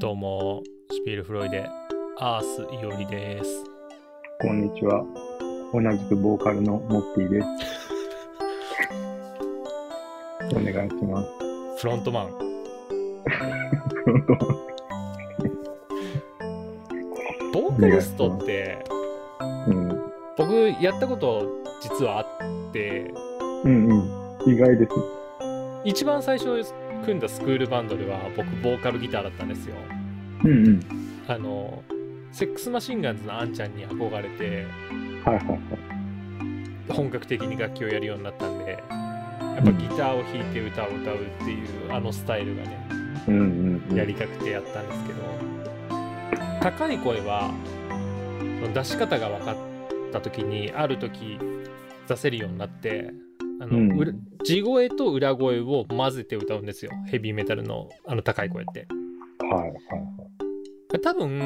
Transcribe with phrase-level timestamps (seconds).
[0.00, 1.68] どうも、シュピールフロイデ、
[2.20, 3.64] アースいおりです。
[4.40, 5.04] こんにちは。
[5.74, 7.46] 同じくボーカルのモッティです。
[10.56, 11.28] お願いします。
[11.82, 12.30] フロントマン。
[17.52, 18.82] ボーカリストって、
[19.68, 20.00] うん。
[20.38, 21.46] 僕やったこと
[21.82, 22.26] 実はあっ
[22.72, 23.12] て、
[23.64, 24.50] うんうん。
[24.50, 24.92] 意外です。
[25.84, 26.64] 一番最初
[27.00, 29.74] 組んだスクールバンドでは僕ボーカルギターだったんですよ。
[30.44, 30.80] うんうん。
[31.28, 31.82] あの、
[32.32, 34.66] セックスマシンガンズのあんちゃんに憧れて、
[35.24, 35.58] はいはいはい。
[36.88, 42.88] 本格的に楽器をやるようになったんで、やっぱギターを弾いて歌を歌うっていうあのスタイルがね、
[43.28, 43.96] うんうんうん。
[43.96, 45.20] やりたくてやったんですけど、
[46.60, 47.50] 高い声は
[48.74, 49.56] 出し方が分かっ
[50.12, 51.38] た時にある時
[52.06, 53.12] 出せるようになって
[53.60, 54.20] あの、うん。
[54.42, 56.90] 地声と裏声を混ぜて歌うんですよ。
[57.06, 58.86] ヘビーメタルのあの高い声って。
[59.40, 59.76] はいはいは
[60.96, 61.00] い。
[61.00, 61.38] 多分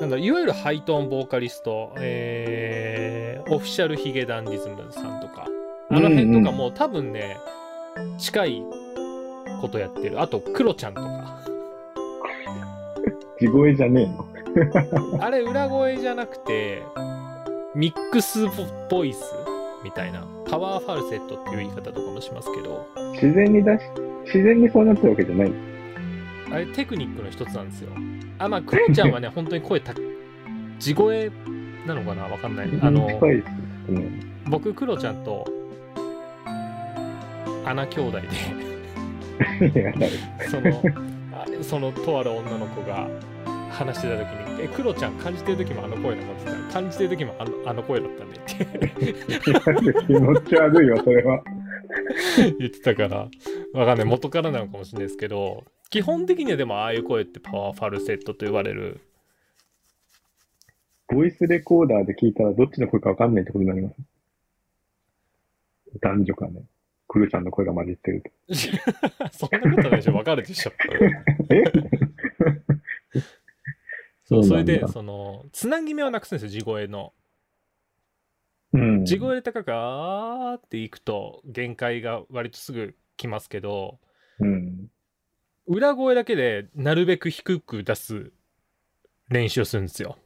[0.00, 5.46] なんだいわゆるハイトーンボーカリスト、えーオフィシャルヒゲダンディズムさんとか。
[5.88, 7.38] あの辺とかも、多分ね
[8.18, 8.62] 近い
[9.60, 10.20] ことやってる。
[10.20, 11.38] あとクロちゃんとか。
[13.38, 14.06] 地声じゃねえ
[15.14, 15.20] の？
[15.22, 16.82] あれ裏声じゃなくて
[17.74, 18.46] ミックス
[18.90, 19.22] ボイス
[19.84, 23.82] みたいなパワーファルセットっていう言い方とかもしますけど自然に出し、
[24.26, 25.52] 自然にそうなってるわけじゃない。
[26.52, 27.90] あれテクニックの一つなんですよ
[28.38, 29.92] あまあクロちゃんはね 本当に声た
[30.78, 31.30] 地声
[31.86, 32.22] なのかな？
[32.24, 33.08] わかんないあの。
[33.88, 34.20] うん。
[34.48, 35.44] 僕クロちゃんと
[37.64, 39.94] 穴兄弟で
[40.48, 40.82] その
[41.32, 43.08] あそのとある女の子が
[43.76, 44.26] 話してた時
[44.58, 51.42] に「えクロちゃん感じてる時もあの声なの?」って言ったら「感じてる時もあのあの声だったね」って気持ち悪いよ、それは。
[52.58, 53.28] 言ってたから
[53.72, 59.00] わかんない元からなのかもしれないですけど基本的にはでもああいう声ってパワーファルセットと言われる
[61.08, 63.94] ボイスレコーダーで聞いたらどっちの声かわかんないってことになります？
[66.00, 66.62] 男女かね。
[67.08, 68.30] クルちゃんの声が混じってると。
[69.32, 70.72] そんなことないでしょわかるでしょ
[71.50, 71.62] え？
[74.26, 77.12] そうそれでそのつなぎ目をなくすんですよ地声の
[78.72, 79.04] うん。
[79.04, 84.00] 地声で高くあーっていくと限界が割とすぐ来ますけど
[84.40, 84.88] うん。
[85.66, 88.32] 裏声だけでなるべく低く出す
[89.28, 90.16] 練習をするんですよ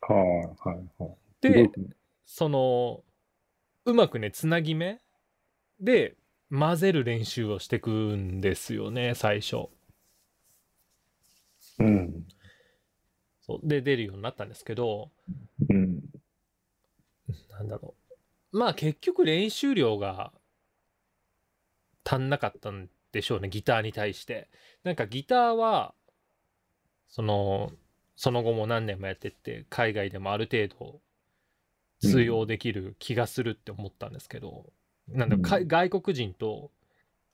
[0.00, 1.10] はいはいはい。
[1.40, 1.70] で
[2.26, 3.02] その
[3.84, 5.00] うまくねつなぎ目
[5.80, 6.16] で
[6.50, 9.68] 混ぜる練習をしていくんですよね最初
[11.78, 12.26] うん。
[13.50, 15.10] そうで出るようになったんですけど
[15.68, 16.00] うん。
[17.50, 17.94] なんだろ
[18.52, 18.58] う。
[18.58, 20.32] まあ結局練習量が
[22.04, 24.48] 足んなかったんでしょうねギターに対して。
[24.84, 25.94] なんかギターは
[27.08, 27.72] その
[28.16, 31.00] その後も何年もやってって海外でもある程度
[32.00, 34.66] 通用できる気がするって思ったんですけど、
[35.08, 35.68] なんだろうかうん。
[35.68, 36.70] 外国人と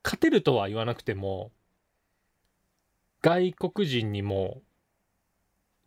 [0.02, 1.52] 勝てるとは言わなくても
[3.22, 4.62] 外国人にも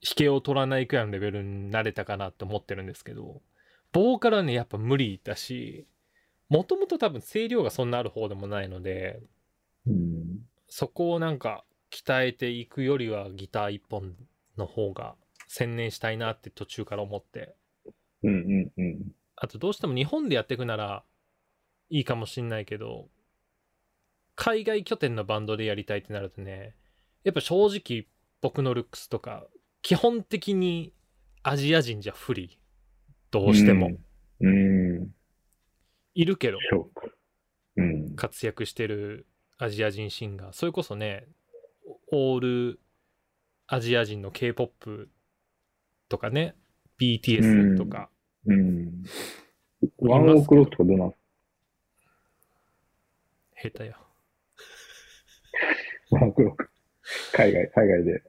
[0.02, 3.42] 引けを取らないくらいのレベルになれたかなって思ってるんですけど
[3.92, 5.88] ボーカルはねやっぱ無理だし
[6.48, 9.20] もともと多分声量がそんなある方でもないので
[9.86, 10.40] うん。
[10.68, 14.16] そこをなんか鍛えていくよりはギター一本
[14.58, 15.16] の方が
[15.48, 17.56] 専念したいなって途中から思って
[18.24, 19.00] うんうんうん。
[19.36, 21.04] あとどうしても日本でやっていくなら
[21.90, 23.08] いいかもしんないけど
[24.36, 26.76] 海外拠点のバンドでやりたいってなるとね
[27.24, 28.08] やっぱ正直
[28.42, 29.46] 僕のルックスとか
[29.81, 30.94] 基本的に
[31.44, 32.59] アジア人じゃ不利
[33.31, 33.91] どうしても、
[34.41, 34.97] うん。
[34.97, 35.16] うん。
[36.13, 36.57] いるけど。
[37.78, 38.16] うん。
[38.16, 41.28] 活躍してるアジア人シンガーそれこそね
[42.12, 42.79] オール
[43.68, 45.09] アジア人の K-POP
[46.07, 46.56] とかね
[47.00, 48.09] BTS とか、
[48.45, 49.04] うん。
[50.00, 51.13] ワンオークロックとかどうなん
[53.62, 53.98] 下手や
[56.12, 56.69] ワンオークロック。
[57.33, 58.24] 海外、海外で。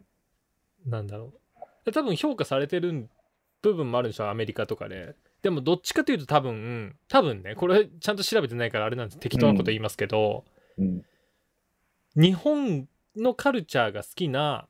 [0.87, 1.40] なんだろうで
[1.93, 3.09] 多分評価されてる
[3.63, 10.45] 部分もあるんでしょアメリカとかででもどっちかというと多分多分ねこれちゃんと調べてないからあれなんです適当なこと言いますけど、
[10.79, 11.03] うん。
[12.17, 14.67] 日本のカルチャーが好きな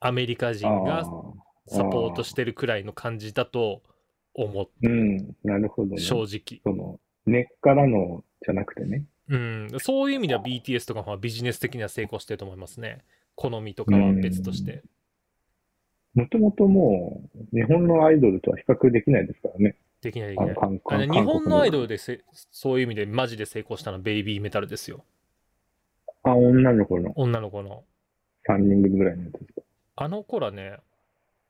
[0.00, 1.04] アメリカ人あがあ。
[1.66, 3.82] サポートしてるくらいの感じだと
[4.34, 5.36] 思ってうん。
[5.44, 6.00] なるほどね。
[6.00, 9.04] 正直、その、根っからのじゃなくてね。
[9.30, 13.04] うん、そういう意味では BTS とかはビジネス的には成功してると思いますね
[13.36, 14.82] 好みとかは別として
[16.14, 17.22] もともとも
[17.52, 19.76] う、日本のアイドルとは比較できないですからね。
[20.00, 21.82] できないできない日本のアイドル。
[21.82, 25.04] ルでせそういう意味でマジで成功したのはベイビーメタルですよ
[26.22, 27.84] あ、女の子の女の子の
[28.48, 29.62] ?3 人組ぐらいのやつですか
[29.96, 30.78] あの子らね、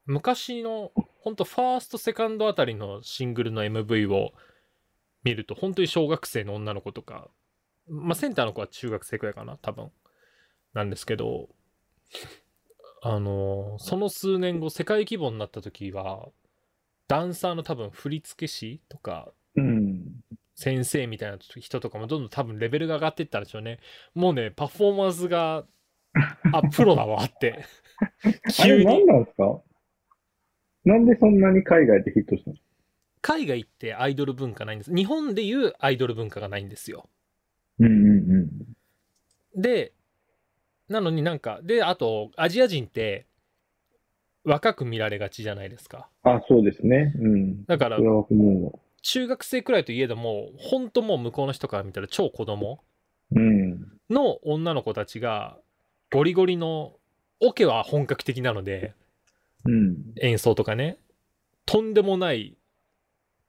[0.07, 0.91] 昔の、
[1.21, 4.33] ほんとファースト、セカンドあたりのシングルの MV を
[5.23, 7.29] 見ると、本当に小学生の女の子とか、
[7.89, 9.93] まあ、センターの子は中学生くらいかな、多分。
[10.75, 11.49] なんですけど、
[13.03, 16.29] あのその数年後、世界規模になった時は、
[17.09, 20.05] ダンサーの多分振付師とか、うん。
[20.55, 23.79] 先生みたいな人とかもどんどん多分レベルが上がっていったんでしょうね。
[24.15, 25.65] もうね、パフォーマンスが、
[26.53, 27.65] あ、プロだわって。
[28.63, 28.85] 急に。
[28.85, 29.63] 何なんですか？
[30.85, 32.57] なんでそんなに海外でヒットしたの？
[33.23, 34.95] 海外ってアイドル文化ないんです。
[34.95, 37.09] 日本でいうアイドル文化がないんですよ。
[37.79, 38.51] うんうん
[39.57, 39.95] で、
[40.91, 43.27] なのになんか、で、あと、アジア人って
[44.45, 46.09] 若く見られがちじゃないですか。
[46.25, 46.33] うん。
[46.33, 47.15] あ、そうですね。
[47.17, 47.65] うん。
[47.65, 47.99] だから
[49.03, 52.81] 中学生くらいといえども、本当もう向こうの人から見たら超子供。
[54.11, 55.57] の女の子たちが、
[56.11, 56.97] ゴリゴリの、
[57.39, 58.93] オケは本格的なので、
[59.65, 59.97] うん。
[60.21, 60.99] 演奏とかね、
[61.67, 62.57] とんでもない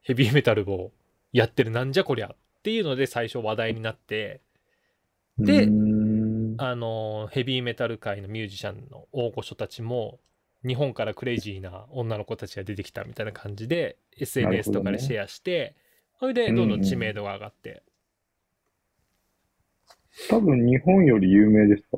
[0.03, 0.91] ヘビーメタルを
[1.33, 4.41] やってるなんじゃこりゃっていうので最初話題になって、
[5.39, 6.11] でうーん
[6.63, 10.19] あのヘビーメタル界のミュージシャンの大御所たちも
[10.63, 15.75] 日本からクレイジーな女の子たちが出てきたみたいな感じで SNS とかでシェアして、
[16.19, 17.81] それでどんどん知名度が上がって、
[20.30, 21.98] 多分日本より有名ですか？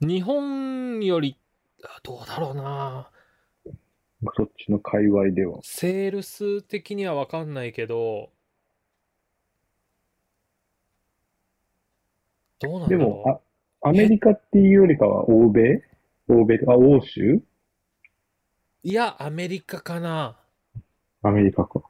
[0.00, 1.36] 日本より
[1.84, 3.10] あどうだろうな。
[4.36, 5.60] そっちの界隈では。
[5.62, 8.30] セールス的には分かんないけど
[12.60, 13.42] どうなんだでも、
[13.82, 15.82] あ、アメリカっていうよりかは欧米？
[16.28, 16.58] 欧米？
[16.66, 17.42] あ、欧州？
[18.82, 20.38] いやアメリカかな。
[21.22, 21.82] アメリカか。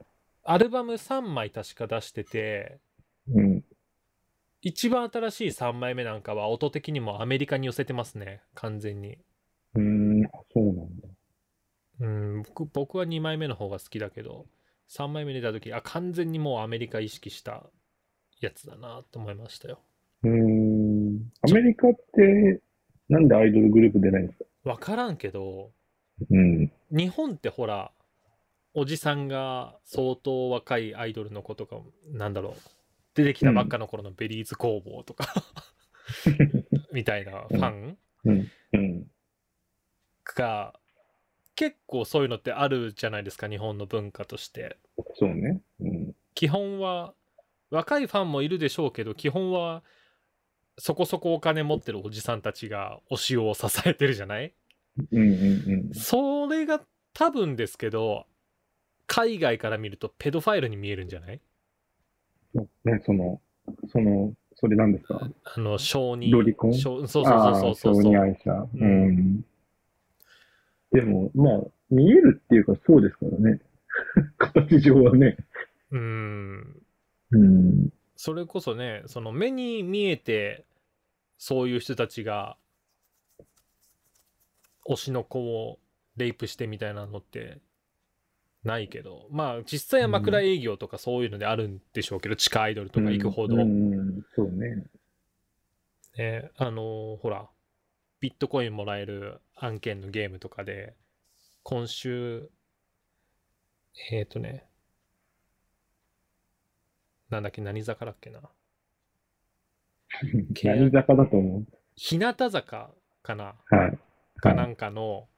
[0.44, 2.78] アルバム3枚確か出してて。
[3.32, 3.64] うん。
[4.62, 8.43] 一番新しい3枚目なんかは音的にもアメリカに寄せてますね。
[8.55, 9.19] 完全に。
[9.75, 11.08] うーん、あそうなんだ。
[12.00, 14.46] うん僕僕は2枚目の方が好きだけど
[14.88, 17.70] 3枚目出た時あ完全にもうアメリカ意識した
[18.40, 19.81] やつだなと思いましたよ
[20.25, 21.32] うーん。
[21.49, 22.61] アメリカって、
[23.09, 24.44] なんでアイドルグループ出ないんですか？
[24.65, 25.71] 分からんけど
[26.31, 26.73] うん。
[26.91, 27.93] 日本ってほら
[28.73, 31.76] おじさんが相当若いアイドルの子とか
[32.12, 32.55] なんだろう
[33.15, 35.32] 出てきたばっかの頃のベリーズ工房とか
[36.93, 38.49] みたいなファンうん。
[38.73, 39.06] うん。
[40.25, 40.75] が
[41.56, 44.79] 結構そういうのってあるじゃないですか日本の文化として
[45.15, 45.61] そうね。
[45.81, 46.17] うん。
[46.35, 47.15] 基本は
[47.71, 49.82] 若いファンもいるでしょうけど基本は
[50.79, 54.53] そこそこお金持ってるおじさんたちが推しを支えてるじゃない？
[55.12, 55.94] うんうんうん。
[55.94, 56.81] それが
[57.12, 58.26] 多分ですけど
[59.06, 61.41] 海外から見るとペドファイルに見えるんじゃない？
[62.85, 63.41] ね、その、
[63.88, 65.21] その、それなんですか？
[65.56, 66.73] あの小児ロリコン？
[66.75, 68.53] 小そうそうそうそうそう愛者。
[68.53, 69.44] ううんん。
[70.93, 71.61] でも、まあ、
[71.91, 73.61] 見えるっていうかそうですからね。
[74.38, 75.37] 形上はね。
[75.91, 76.82] うーん
[77.32, 77.88] うん。
[78.16, 80.64] それこそねその目に見えて
[81.38, 82.56] そういう人たちが
[84.87, 85.78] 推しの子を
[86.16, 87.58] レイプしてみたいなのって
[88.64, 89.26] ないけど。
[89.31, 93.94] まあ実際は枕営業とかそういうのであるんでしょうけど、地下アイドルとか行くほど、うん。
[93.94, 94.26] うん。
[94.35, 94.85] そうね。
[96.16, 97.49] ね、あのーほら
[98.21, 100.94] ビットコインもらえる案件のゲームとかで
[101.62, 102.49] 今週
[104.11, 104.64] えっ、ー、とね
[107.35, 108.41] なんだっけ何坂だっけな
[110.62, 111.64] 何坂だと思
[111.97, 113.99] 日向坂かなうはい。
[114.37, 115.29] かなんかの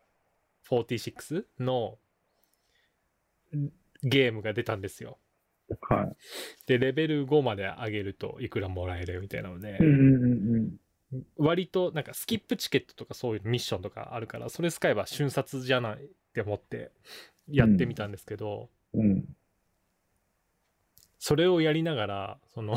[0.69, 1.99] 46の
[4.03, 5.19] ゲームが出たんですよ。
[5.81, 6.17] はい。
[6.67, 10.77] で、レベル5まで上げるといくらもらえるみたいなので、うんうんうん
[11.37, 16.91] 割となんかスキップチケットとかそういうミッションとかあるから、それ使えば瞬殺じゃないって思って
[17.49, 19.01] やってみたんですけど、うん。
[19.01, 19.25] うん。
[21.19, 22.77] それをやりながら、その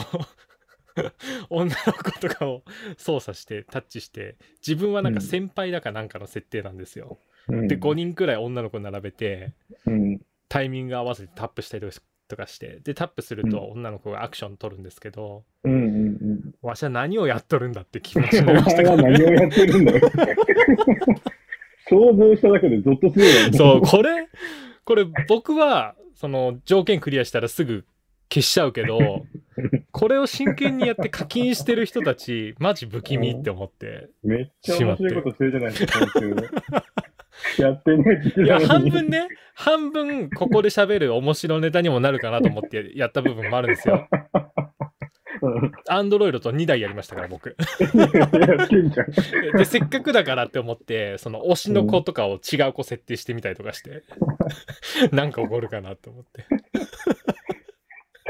[1.49, 2.63] 女の子とかを
[2.97, 7.19] 操作してタッチして、自分はなんか先輩だかなんかの設定なんですよ。
[7.47, 7.67] うん。
[7.67, 9.53] で、5人くらい女の子並べて、
[9.85, 10.21] うん。
[10.47, 11.87] タイミング合わせてタップしたり
[12.27, 16.55] とかしてでタップすると女の子がアクション取るんですけど、うんうんうん。
[16.61, 20.11] わしは何をやっとるんだって気持ちになおりました 前は何をやってるんだよ。
[21.87, 23.57] 想像しただけでゾッとするよね。
[23.57, 24.27] そうこれ
[24.85, 27.85] これ僕はその条件クリアしたらすぐ
[28.31, 29.25] 消しちゃうけど
[29.91, 36.83] これを真剣にやって課金してる人たちマジ不気味って思ってめっちゃ面白いことしてるじゃないですか。
[37.57, 38.59] やってねいや。
[38.59, 44.07] 半分ね半分ここで喋る面白ネタにもなるかなと思ってやった部分もあるんですよ
[45.41, 47.55] うんアンドロイドと2台やりましたから僕。
[49.57, 54.03] でせっかくだからって思ってその推しの子とかを違う子設定してみたりとかして
[55.11, 56.45] なんか起こるかなと思って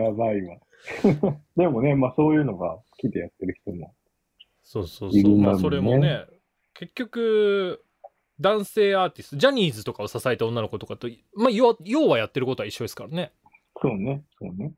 [0.01, 0.57] やばいわ。
[1.55, 3.93] でもね、まあそういうのが好きでやってる人も。
[4.63, 6.25] そうそうそう、まあそれもね
[6.75, 7.83] 結局
[8.39, 13.31] 男性アーティストジャニーズとかを支えた女の子とかとまあ要要はやってることは一緒ですからね
[13.81, 14.73] そうね、そうね。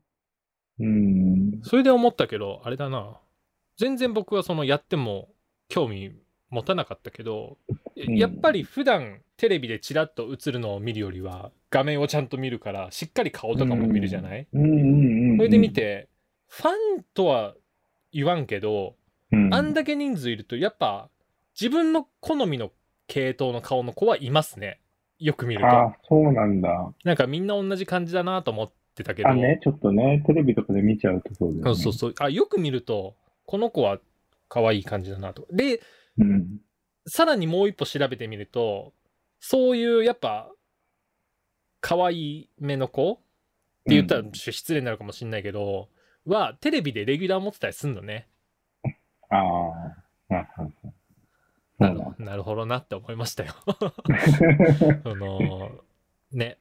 [0.78, 1.60] うーん。
[1.62, 3.18] それで思ったけどあれだな
[3.76, 5.28] 全然僕はそのやっても
[5.68, 6.12] 興味
[6.50, 7.58] 持たなかったけど、
[7.96, 15.36] んやっぱり普段テレビでチラッと映るのを見るよりは画面をちゃんと見るからしっかり顔とかも見るじゃない、うん。
[15.36, 16.08] それで見て
[16.46, 16.72] ファン
[17.12, 17.54] とは
[18.12, 18.94] 言わんけど、
[19.32, 21.08] うん、あんだけ人数いるとやっぱ
[21.60, 22.70] 自分の好みの
[23.08, 24.78] 系統の顔の子はいますね
[25.18, 26.92] よく見るとああ、そうなんだ。
[27.02, 31.64] なんかみんな同じ感じだなと思ってたけどあ、ね、ちょっとね、テレビとかで見ちゃうとそうだよね。
[31.64, 33.98] そうそうそうあよく見るとこの子は
[34.48, 35.80] 可愛い感じだなとで
[36.16, 36.60] うん。
[37.08, 38.92] さらにもう一歩調べてみると
[39.44, 40.48] そういうやっぱ
[41.80, 43.14] 可愛い目の子？
[43.14, 45.88] って言ったら失礼になるかもしれないけど、
[46.24, 48.28] はテレビでレギュラー持ってたりすんのね。
[49.30, 49.36] あ
[50.30, 50.32] あ。
[50.32, 50.92] なるそう
[51.80, 53.52] なんだなるほどなって思いましたよ。
[55.02, 55.72] その
[56.30, 56.58] ね。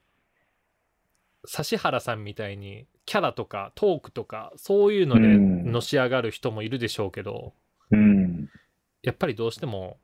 [1.45, 5.71] 指原さんみたいにキャラとかトークとかそういうのでうん。
[5.71, 7.53] のし上がる人もいるでしょうけど、
[7.91, 8.49] うん。
[9.03, 9.99] やっぱりどうしても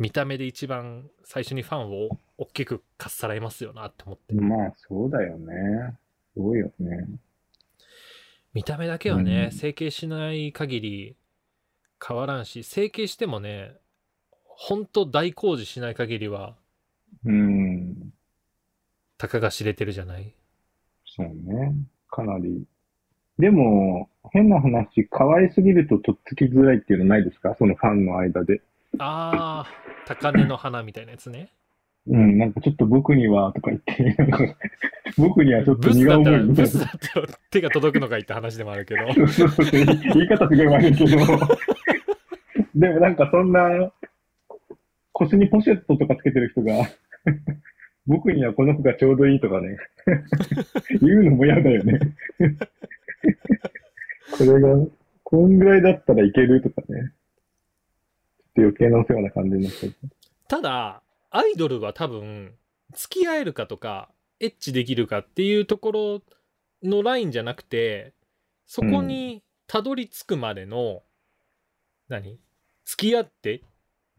[0.00, 5.54] 見た目で一番最初にファンを大きくかっさらいますよなって思ってまあ、そうだよね。
[6.32, 7.06] すごいよね。
[8.54, 11.16] 見た目だけはね、うん整形しない限り
[12.04, 13.72] 変わらんし整形してもね
[14.44, 16.56] ほんと大工事しない限りは
[17.24, 18.12] うん。
[19.18, 20.34] たかが知れてるじゃない？
[21.04, 21.74] そうね。
[22.10, 22.64] かなり。
[23.38, 27.54] でも、変な話、可愛すぎるととっつきづらいっていうのないですか？
[27.58, 28.62] そのファンの間で。
[28.98, 31.52] あー高嶺の花みたいなやつね
[32.06, 34.38] うん、なんかちょっと僕にはとか言って、なんか
[35.18, 36.70] 僕にはちょっと荷が重いみたいな。
[37.50, 41.10] 手が届くのかいって話でもあるけど そうそうそう言い方すごい悪いけど。
[42.74, 43.92] でもなんかそんな、
[45.12, 46.88] 腰にポシェットとかつけてる人が、
[48.06, 49.76] 僕にはこの子がちょうどいいとかね、
[51.02, 51.98] 言うのも嫌だよね。
[54.38, 54.86] これが、
[55.22, 57.12] こんぐらいだったらいけるとかね。
[58.50, 59.94] っと余計なお世話な感じになっちゃう。
[60.48, 62.52] ただアイドルは多分
[62.94, 64.08] 付き合えるかとか
[64.40, 66.22] エッチできるかっていうところ
[66.82, 68.12] のラインじゃなくて
[68.66, 71.02] そこにたどり着くまでの、
[72.08, 72.38] 何？
[72.84, 73.60] 付き合ってっ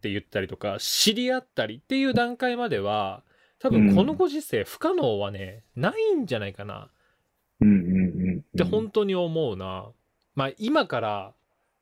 [0.01, 3.23] て言ったりとか知り合ったりっていう段階までは
[3.59, 6.89] 多分このご時世不可能はね、ないんじゃないかな
[7.59, 8.39] うんうんうん。
[8.39, 9.91] って本当に思うな。
[10.35, 11.33] まあ今から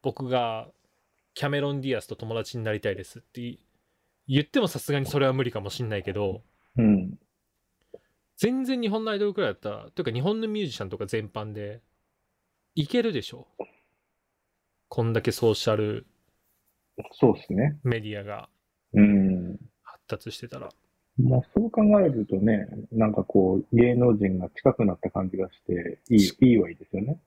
[0.02, 0.68] 僕が
[1.40, 3.58] キャメロン・ディアスと友達になりたいですって
[4.28, 6.42] 言ってもさすがにそれは無理かもしんないけど
[6.76, 7.18] うん。
[8.36, 11.80] 全然日本のアイドルくらいだったらというか日本のミュージシャンとか全般で
[12.76, 13.48] いけるでしょ
[14.90, 16.08] こんだけソーシャル
[17.14, 17.78] そうですね。
[17.86, 18.50] メディアが
[18.92, 19.58] うん。
[19.82, 20.68] 発達してたら
[21.18, 27.18] まあ、そう考えるとね、なんかこう、芸能人が近くなった感じがして、いい、いいはいいですよね。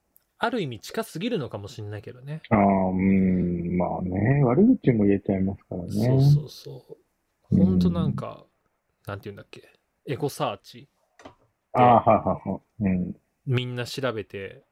[0.44, 2.42] ある意味近すぎるのかもしんないけどね。
[2.50, 5.90] ああ、うん、まあね、悪口も言えちゃいますからね。
[5.92, 6.96] そうそうそ
[7.52, 7.56] う。
[7.56, 7.64] うん。
[7.64, 8.44] ほんとなんか
[9.06, 9.72] なんて言うんだっけ？
[10.04, 10.88] エゴサーチ。
[11.74, 12.60] ああ、はいはいはい。
[12.80, 13.16] うん。
[13.46, 14.64] みんな調べて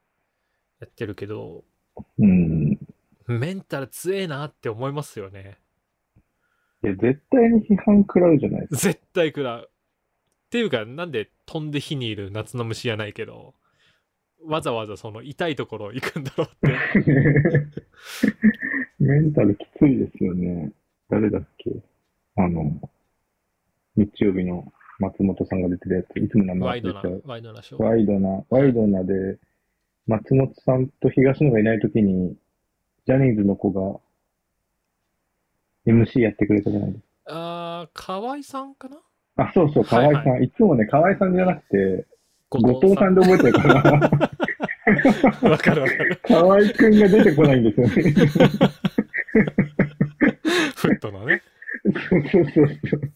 [0.80, 1.62] やってるけど
[2.18, 2.76] うん。
[3.28, 5.58] メンタル強えなって思いますよね。
[6.82, 9.70] いや、絶対に批判食らうじゃないです絶対食らう。
[9.70, 13.54] っていうかなんで飛んで火にいる夏の虫じゃないけど
[14.46, 17.80] わざわざその痛いところ行くんだろうってか。
[18.98, 20.72] メンタルきついですよね。
[21.08, 21.70] 誰だっけ？
[22.36, 22.80] あの、
[23.96, 27.22] 日曜日の松本さんが出てるやつ、いつも名前ワイドな忘れちゃう。
[27.26, 29.38] ワイドなワイドな、ワイドなで、
[30.06, 32.36] 松本さんと東野がいないときに、
[33.06, 34.00] ジャニーズの子が
[35.86, 38.96] MC やってくれたじゃないですあー河合さんかな？
[38.96, 39.02] か。
[39.36, 40.24] あ、そうそう、河合さん。
[40.30, 42.06] はいはいつもね、河合さんじゃなくて、
[42.50, 43.82] 後後藤さんで覚えてるから、
[45.50, 47.92] わかるわかる河合くんが出てこないんですよね。
[50.74, 51.42] フットのね
[51.84, 53.12] そうそうそうそう。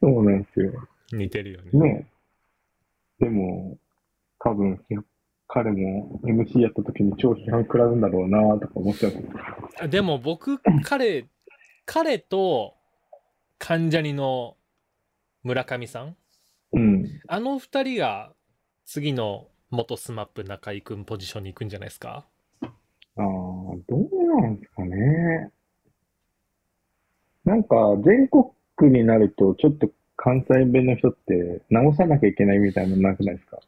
[0.00, 0.88] そうなんですよ。
[1.12, 2.06] 似てるよねね
[3.20, 3.78] でも、
[4.40, 4.80] 多分、
[5.46, 9.10] 彼も MC やった時に超批判食らうんだろうなとか思っちゃ
[9.84, 9.88] う。
[9.88, 11.26] でも僕彼
[11.84, 12.74] 彼と
[13.58, 14.56] 関ジャニの
[15.42, 16.16] 村上さん
[16.72, 17.20] うん。
[17.28, 18.32] あの二人が
[18.84, 22.26] 次の元スマップ中居君ポジションに行くんじゃないですか？
[22.62, 22.68] あ
[23.16, 25.50] あ、どうなんですかね。
[27.44, 33.58] なんか、全国になると、ちょっと関西弁の人って直さなきゃいけないみたいなのなくないですか？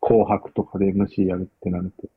[0.00, 2.08] 紅白とかで MC やるってなると。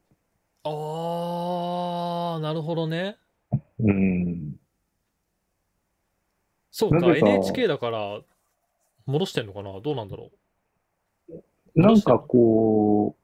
[0.65, 3.17] あー、なるほどね。
[3.79, 4.59] うん。
[6.69, 8.21] そうか、か NHK だから
[9.07, 9.79] 戻してんのかな？
[9.81, 10.31] どうなんだろ
[11.75, 13.15] なんかこ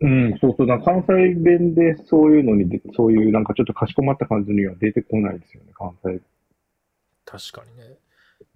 [0.00, 6.10] う、うん、そうそう、なんか関西弁でそういうのにで、そういうなんかちょっとかしこまった感じには出てこないですよね、関西。
[6.10, 6.22] う
[7.26, 7.96] 確かにね。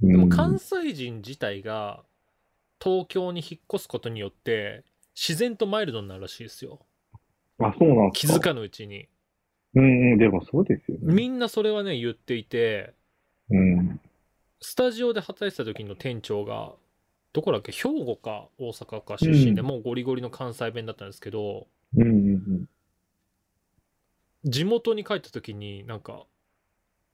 [0.03, 2.03] うん、でも関西人自体が
[2.83, 4.85] 東京に引っ越すことによって
[5.15, 6.81] 自然とマイルドになるらしいですよ。
[7.59, 8.13] あ、そうなん。
[8.13, 9.07] 気づかぬうちに。
[9.75, 11.13] うんうん、でもそうですよね。
[11.13, 12.95] みんなそれはね、言っていて、
[13.51, 14.01] うん。
[14.67, 16.73] スタジオで働いてた時の店長が、
[17.35, 17.71] どこだっけ？
[17.71, 22.07] 兵庫か大阪か出身で、うんもうゴリゴリの関西弁だったんですけど、うんう
[22.37, 22.69] ん
[24.47, 26.25] 地元に帰った時になんか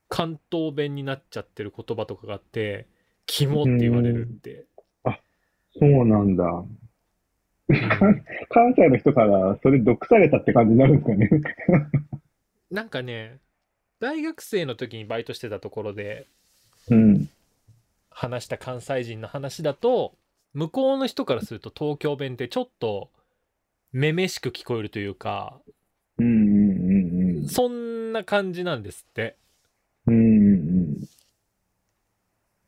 [0.09, 2.87] 関東弁になっちゃってる言葉とかがあって
[3.26, 4.66] 「キモ」って言われるって、
[5.76, 6.45] そうなんだ。
[8.49, 11.30] 関西の人からそれ毒されたって感じになるんですかね。
[12.71, 13.38] なんかね
[13.99, 16.28] 大学生の時にバイトしてたところで
[16.88, 17.28] うん。
[18.11, 20.14] 話した関西人の話だと
[20.52, 23.11] 向こうの人からすると東京弁ってちょっと
[23.93, 25.61] めめしく聞こえるというか
[26.19, 29.37] うんうんうんそんな感じなんですって
[30.07, 30.14] うん。
[30.14, 30.97] うんうん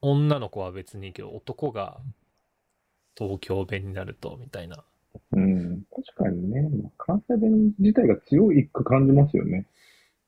[0.05, 2.01] 女の子は別にいいけど男が
[3.17, 4.83] 東京弁になるとみたいな
[5.33, 5.43] うん。
[5.43, 5.83] うん。
[5.95, 9.67] 確かにね、まあ関西弁自体が強いく感じますよね。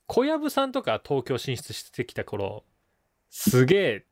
[0.06, 2.64] 小籔さんとか東京進出してきた頃
[3.30, 4.06] すげえ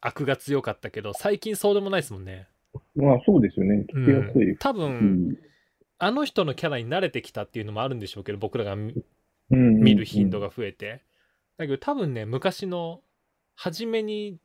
[0.00, 2.48] 悪が強かったけど最近そうでもないですもんね、
[2.94, 3.84] まあそうですよね。
[3.92, 4.56] 聞きやすい。
[4.58, 5.38] 多分、うん
[6.00, 8.94] あの人のキャラに慣れてきたっていうのもあるんでしょうけど僕らが見
[9.96, 11.02] る頻度が増えて、
[11.56, 13.00] だけど多分ね昔の
[13.56, 14.38] 初めに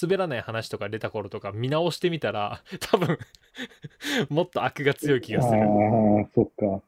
[0.00, 3.18] 滑らない話とか出た頃とか見直してみたら 多分
[4.28, 6.82] もっと悪が強い気がするああ、そっか。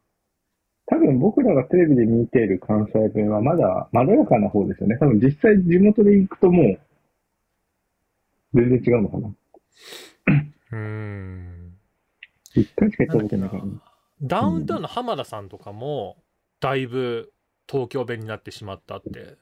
[0.87, 4.97] 多分僕らがテレビで見ている関西弁はまだまろやかな方ですよね。
[4.99, 6.79] 多分実際地元で行くともう
[8.55, 9.35] 全然違うのかな。
[10.73, 11.75] うーん。
[12.55, 13.73] 一回しか行ったことないからね。
[14.23, 16.23] ダウンタウンの浜田さんとかも
[16.61, 17.33] だいぶ
[17.69, 19.37] 東京弁になってしまったって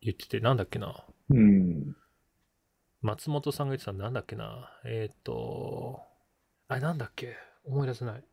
[0.00, 1.04] 言っててなんだっけな。
[1.30, 1.94] うん。
[3.02, 4.72] 松本さんが言ってたのなんだっけな。
[4.86, 6.00] えっ、と
[6.68, 7.36] あれなんだっけ。
[7.64, 8.24] 思い出せない。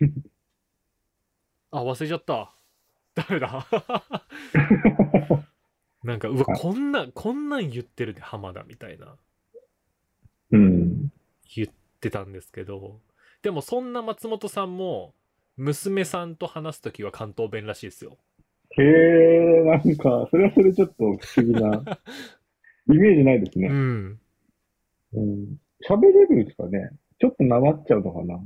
[1.70, 2.54] あ忘れちゃった。
[3.14, 3.66] 誰だ
[6.02, 9.16] なんかうわこんなこんなん言ってるで浜田みたいな。
[10.50, 11.12] うん。
[11.54, 11.68] 言っ
[12.00, 13.00] てたんですけど。
[13.42, 15.14] でもそんな松本さんも
[15.56, 18.16] 娘さんと話す時は関東弁らしいですよ。
[18.78, 22.00] へえ、なんか、それはそれちょっと不思議な、
[22.88, 23.68] イメージないですね。
[23.68, 24.20] うん。
[25.12, 25.60] うん。
[25.86, 26.90] 喋れるんですかね。
[27.20, 28.40] ちょっとなまっちゃうのかな。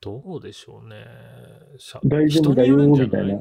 [0.00, 1.06] どうでしょうね。
[1.78, 3.40] しゃ大丈夫だよみたいな。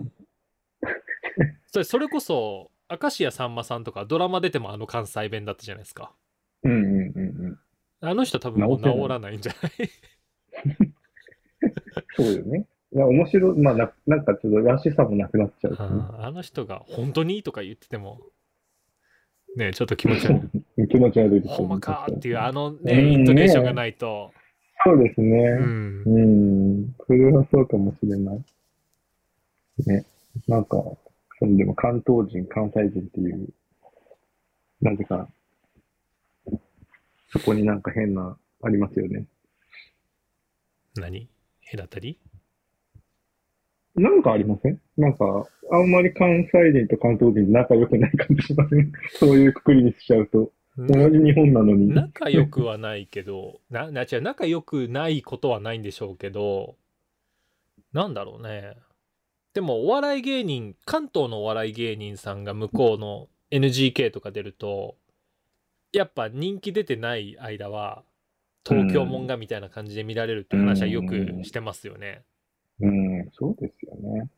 [1.68, 6.12] そ れそれこそ明石家さんまさんとかドラマ出てもあの関西弁だったじゃないですか
[6.64, 7.60] うんうんうんうん。
[8.02, 9.90] あの人多分治らないんじゃない
[12.16, 12.66] そうよね。
[12.94, 13.58] いや、面白い。
[13.58, 15.86] まあな、なんかちょっとらしさもなくなっちゃうしね、
[16.20, 18.20] ああの人が本当にとか言ってても
[19.56, 24.32] ねえちょっと気持ち悪い 気持ち悪いほんまかーっていうあのうんねイントネーションがないと、
[24.86, 25.38] そうですね。
[25.38, 26.96] うんうん。
[27.08, 28.44] それはそうかもしれない。
[29.86, 30.06] ね。
[30.48, 30.78] なんか、
[31.44, 33.50] そのでも関東人、関西人っていう、
[34.82, 35.28] なぜか、
[37.34, 39.26] そこになんか変な、ありますよね。
[40.96, 41.28] 何？
[41.70, 42.18] 隔たり？
[43.96, 44.80] なんかありません？
[44.96, 50.50] なんか、あんまり関西人と関東人仲良くない感じしません そういうくくりにしちゃうと。
[50.78, 51.90] 同じ日本なのに。
[51.90, 56.78] 仲良くはないけどなな違う仲良くないことはないんでしょうけど
[57.92, 58.78] なんだろうね
[59.54, 64.96] でもお笑い芸人関東のお笑い芸人さんが向こうの NGK とか出ると
[65.92, 68.04] やっぱ人気出てない間は
[68.68, 72.24] 東京もんがみたいな感じで見られるって話はよくしてますよね。
[72.80, 74.30] うん、そうですよね。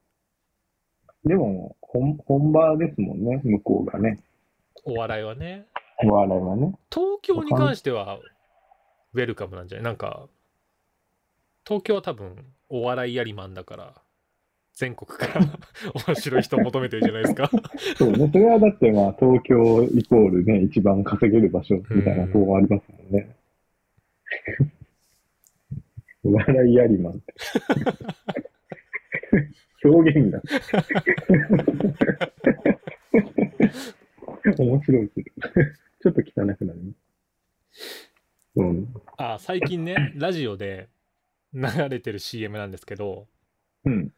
[1.23, 4.19] でも、本、本場ですもんね、向こうがね。
[4.84, 5.65] お笑いはね。
[6.04, 6.73] お笑いはね。
[6.91, 8.19] 東京に関しては
[9.13, 9.84] ウェルカムなんじゃない？
[9.86, 10.28] なんか
[11.65, 13.93] 東京は多分お笑いやりマンだから
[14.75, 15.41] 全国から
[16.07, 17.49] 面白い人を求めてるじゃないですか。
[17.95, 18.29] そうね。
[18.31, 23.35] それはだってまあ、東京イコールね、一番稼げる場所みたいなとこありますもんね。
[26.23, 27.33] 笑いやりマンって。
[29.88, 30.41] 表現が。
[34.57, 35.49] 面白いけど。
[36.01, 36.91] ちょっと汚くなるね。
[38.57, 38.93] うん。
[39.17, 40.89] あ最近ね、ラジオで
[41.53, 43.27] 流れてる CM なんですけど、
[43.85, 44.11] うん。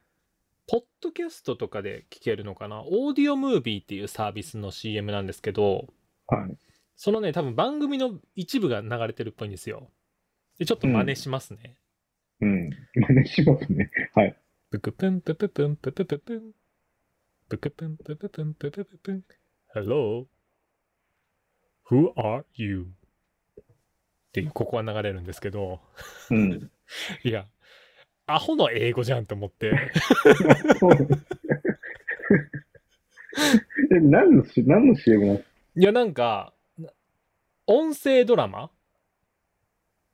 [0.70, 2.82] ポッドキャストとかで聞けるのかな？
[2.84, 5.88] オーディオムービーっていうサービスの CM なんですけど、
[6.28, 6.58] はい。
[6.98, 9.90] そのね、多分番組の一部が流れてるっぽいんですよ。
[10.60, 11.78] で、ちょっと真似しますね。
[12.42, 12.70] うん。
[12.96, 13.90] 真似しますね。
[14.14, 14.36] はい。
[14.72, 16.52] ぷくぷんぷぷぷんぷぷぷぷん。
[17.48, 19.24] ぷくぷんぷぷぷんぷぷぷぷん。
[19.74, 20.26] Hello?
[21.90, 22.88] Who are you?
[23.60, 23.64] っ
[24.34, 25.80] ていう、ここは流れるんですけど、
[26.30, 26.72] うん。
[27.24, 27.48] いや、
[28.28, 29.72] アホの英語じゃんと思って。
[33.92, 36.90] え、何のし、何の CM なんですいや、なんか、な
[37.66, 38.70] 音声ドラマ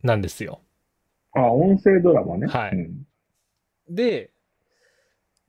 [0.04, 0.62] なんですよ。
[1.34, 2.47] かあ、音声ドラマね。
[2.47, 3.08] はいうん
[3.89, 4.32] で、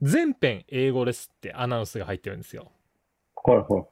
[0.01, 2.71] 全編英語ですってアナウンスが入ってるんですよ。
[3.43, 3.85] はいはいはい。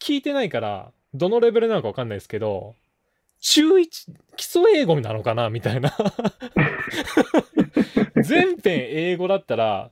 [0.00, 2.74] 聞いてないから、どのレベルなのかわかんないですけど、
[3.40, 5.92] 中1、基礎英語なのかなみたいな。
[8.22, 9.90] 全編英語だったら、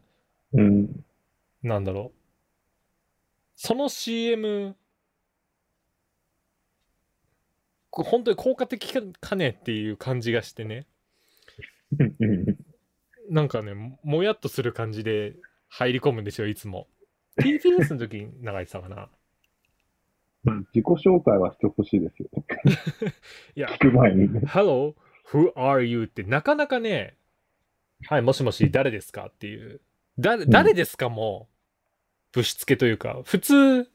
[0.52, 1.04] うん。
[1.62, 2.18] なんだろう。
[3.54, 4.76] その CM、
[7.90, 10.86] 本当に効果的かかねっていう感じがしてね。
[11.98, 12.56] うん
[13.30, 15.34] なんかね、ももやっとする感じで
[15.68, 16.88] 入り込むんですよ、いつも。
[17.38, 19.08] TBS の時に流れてたかな。
[20.44, 22.28] まあ自己紹介はしてほしいですよ。
[23.56, 24.40] いや、聞く前にね。
[24.46, 24.94] Hello,
[25.32, 26.04] who are you?
[26.04, 27.16] ってなかなかね、
[28.06, 29.80] はい、もしもし、誰ですかっていう。
[30.18, 31.48] 誰、ん誰ですかも、
[32.32, 33.88] ぶしつけというか、普通、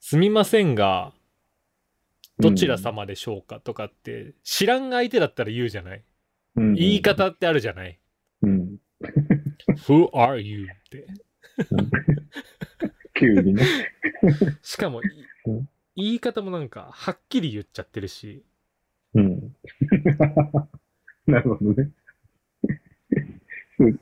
[0.00, 1.12] すみませんが、
[2.38, 6.04] どちら様でしょうかとかって、知らん相手だったら言うじゃない。
[6.56, 7.02] うん言い。
[7.02, 7.98] 方ってあるじゃない。
[8.42, 8.76] うん。
[9.86, 10.64] Who are you?
[10.64, 11.06] って。
[13.18, 13.64] 急にね。
[14.62, 15.00] しかも、
[15.96, 18.44] 言い方もなんか、はっきり言っちゃってるし、
[19.14, 19.56] うん。
[21.26, 21.90] なるほどね。
[23.78, 23.94] う ん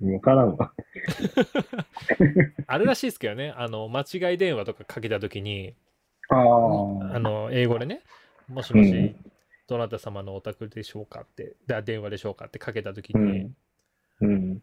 [0.00, 0.72] ね、わからんわ。
[2.66, 5.74] あれらしいですけどね、あの、間違い電話とかかけた時に、
[6.30, 7.14] ああ。
[7.14, 8.02] あの、英語でね、
[8.48, 9.32] もしもし、うん
[9.68, 13.52] どなた様のお宅でしょうかって、だ電話でしょうかってかけたときに、
[14.22, 14.26] うん。
[14.26, 14.62] うん。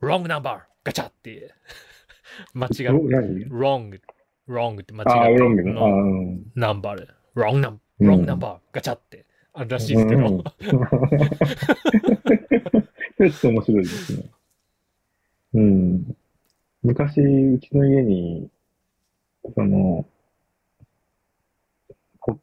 [0.00, 0.60] wrong number!
[0.84, 1.52] ガチャって、
[2.54, 4.00] 間違おっ何？wrong,
[4.50, 5.72] wrong って間違ってロングね。
[5.72, 6.42] ああ、のうん。
[6.54, 8.58] ナンバーで、wrong うん wrong number!
[8.72, 10.38] ガチャって、あるらしいですけど、ちょ
[13.28, 14.24] っと面白いですね。
[15.54, 16.16] うん。
[16.82, 18.50] 昔、うちの家に、
[19.54, 20.06] その、
[22.20, 22.38] こ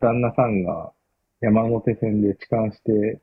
[0.00, 0.92] 旦那さんが
[1.40, 3.20] 山手線で痴漢して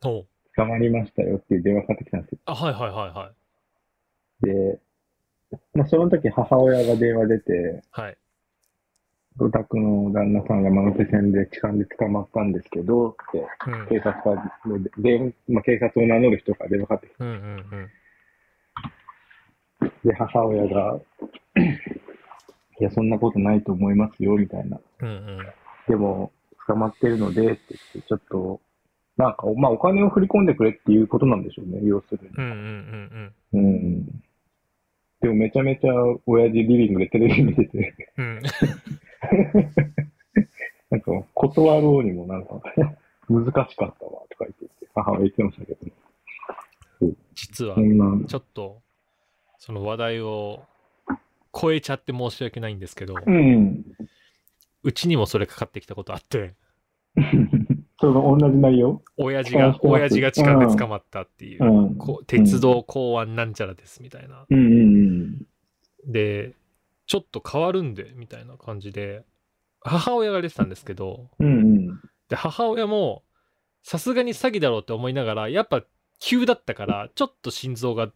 [0.00, 0.26] 捕
[0.66, 2.38] まりましたよっていう電話かかってきたんですよ。
[2.46, 4.46] あ、はいはいはいはい。
[4.46, 4.80] で、
[5.74, 8.16] まあ、その時母親が電話出て、はい。
[9.40, 13.88] お宅の旦那さん山手線で痴漢で捕まったんですけど、って、うん。
[13.88, 14.36] 警察から
[14.98, 17.38] で、でまあ、警察を名乗る人から電話かかってきうんうんう
[19.88, 19.90] ん。
[20.02, 21.00] て、で、母親が、
[22.80, 24.78] いや、そんなことないと思いますよ、みたいな。
[25.00, 25.46] うんうん。
[25.88, 26.30] でも、
[26.66, 28.60] 捕まってるので、って言って、ちょっと、
[29.16, 32.28] なんか、まあ、お金を振り込んでくれっていうことなんでしょうね、要するに。
[32.36, 34.23] うんうんうん。
[35.24, 35.92] でも、めちゃめちゃ、
[36.26, 38.42] 親父リビングでテレビ見てて、うん。
[40.90, 42.60] なんか、断ろうにもなんか、
[43.30, 43.94] 難しかったわ、
[44.28, 45.80] とか言ってて、母親言ってましたけど、
[47.34, 47.76] 実は
[48.28, 48.82] ちょっと、
[49.56, 50.62] その話題を
[51.58, 53.82] 超えちゃって申し訳ないんですけど、うん。
[54.82, 56.52] うちにもそれかかってきたことあって、
[58.00, 59.00] その同じ内容？
[59.16, 61.98] 親父が、親父が痴漢で捕まったっていう、うん。
[62.26, 64.44] 鉄道公安なんちゃらですみたいな。
[64.48, 64.93] うんうん
[66.06, 66.54] で、
[67.06, 69.24] ちょっと変わるんで、みたいな感じで、
[69.80, 71.46] 母親が出てたんですけど、うん。
[71.46, 71.50] う
[71.92, 73.22] んで、母親も、
[73.82, 75.84] さすがに詐欺だろうって思いながら、やっぱ
[76.18, 78.10] 急だったから、ちょっと心臓が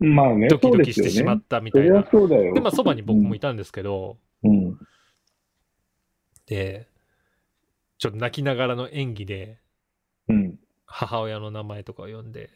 [0.00, 0.14] うん。
[0.14, 2.06] まあね、ドキドキしてしまったみたいな。
[2.10, 2.54] そうだよ。
[2.54, 4.78] で、まあ、そばに僕もいたんですけど、うん。
[6.46, 6.88] で、
[7.98, 9.58] ちょっと泣きながらの演技で、
[10.28, 10.58] うん。
[10.86, 12.50] 母親の名前とかを呼んで、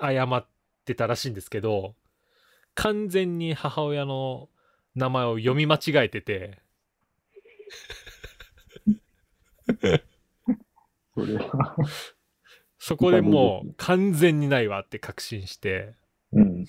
[0.00, 0.46] 謝っ
[0.84, 1.94] てたらしいんですけど、
[2.80, 4.48] 完全に母親の
[4.94, 6.62] 名前を読み間違えてて、
[11.14, 11.76] それは。
[12.78, 15.92] そこでもう完全にないわって確信して、
[16.32, 16.64] うん。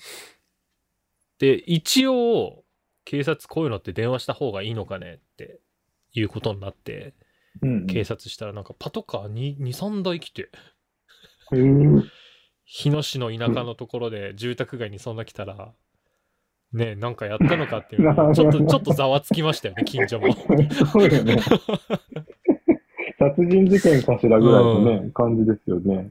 [1.38, 2.62] で、一応、
[3.06, 5.60] 警察こういうのって電話した方がいいのかねって
[6.12, 7.14] いうことになって、
[7.62, 7.86] うん。
[7.86, 10.50] 警察したらなんかパトカーに2、3台来て、
[11.52, 12.02] へー
[12.64, 15.72] 日野市の田舎のところで住宅街にそんな来たら、
[16.72, 18.02] ねえなんかやったのかっていう
[18.34, 20.32] ちょっと、ちょっとざわつきましたよね、近所も。
[20.32, 21.36] そうよね。
[23.18, 26.10] 殺人事件かしらぐらいのね、感じですよね。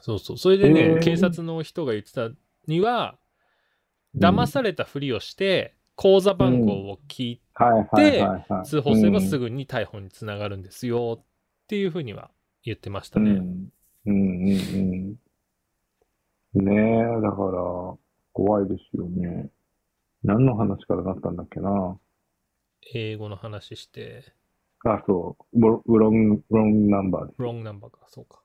[0.00, 0.38] そうそう。
[0.38, 2.30] それでね、へー警察の人が言ってた
[2.66, 3.16] には、
[4.16, 8.64] 騙されたふりをして、口座番号を聞いはいはいはいはい。
[8.64, 11.24] 通報すればすぐぐに逮捕につながるんですよっ
[11.66, 12.30] ていうふうには
[12.62, 13.30] 言ってましたね。
[13.32, 13.72] うん。
[14.06, 15.18] うんうん
[16.54, 16.64] うん。
[16.64, 17.96] ねえ、だから、
[18.32, 19.50] 怖いですよね。
[20.24, 21.98] 何の話からなったんだっけな？
[22.94, 24.32] 英語の話して、
[24.84, 25.58] あ、そう。
[25.58, 25.66] ブ
[25.98, 27.42] ロンロングナンバーです。
[27.42, 28.40] ロングナンバーか、そうか。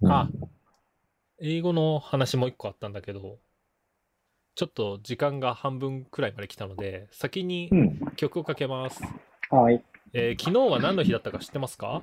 [0.00, 0.28] うんあ
[1.40, 3.38] 英語の話もう一個あったんだけど、
[4.54, 7.98] ちょっと時間が半分くらいまで来たので、先にうん。
[8.16, 9.02] 曲をかけます。
[9.50, 9.84] はい。
[10.12, 12.02] えー昨日は何の日だったか知ってますか？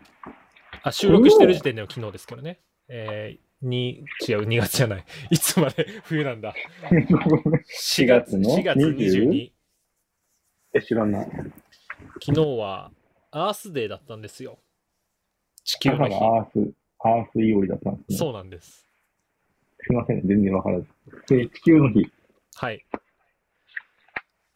[0.84, 2.60] あ収録してる時点では昨日ですけどね。
[2.90, 5.06] えー、に、違う、2月じゃない。
[5.32, 6.54] いつまで冬なんだ？
[6.90, 9.52] 4月の？4月22。
[10.74, 11.30] え、知らない。
[12.24, 12.92] 昨日は
[13.32, 14.60] アースデーだったんですよ。
[15.64, 16.16] 地球の日。
[16.16, 18.18] アース、アースイオリだったんですね。
[18.18, 18.88] そうなんです。
[19.80, 20.88] すいません、全然わからず。
[21.28, 22.12] で、地球の日。
[22.56, 22.86] はい。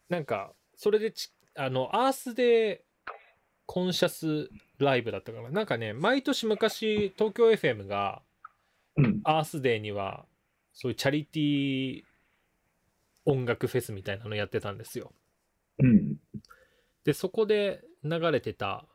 [0.08, 2.80] なんか、それでち、あの、アースデー
[3.66, 5.50] コンシャスライブだったかな。
[5.50, 8.22] なんかね、毎年昔、東京 FM が
[8.96, 9.20] うん。
[9.24, 10.26] アースデーには、
[10.72, 12.02] そういうチャリティー
[13.24, 15.12] 音楽フェスみたいなのやってたんですよ。
[15.78, 16.16] うん。
[17.04, 18.86] で、そこで流れてた、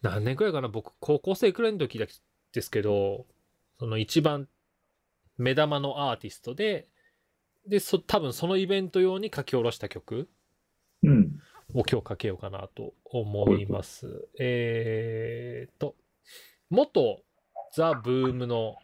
[0.00, 2.06] 何年くらいかな、僕、高校生くらいの時だ
[2.52, 3.26] ですけど、
[3.78, 4.48] その一番
[5.36, 6.88] 目玉のアーティストで、
[7.66, 10.28] で、そ多分そのイベント用に書き下ろした曲
[11.02, 11.38] うん。
[11.74, 14.28] を今日かけようかなと思います。
[14.38, 15.94] えーと、
[16.70, 17.22] 元
[17.74, 18.76] ザ・ブームの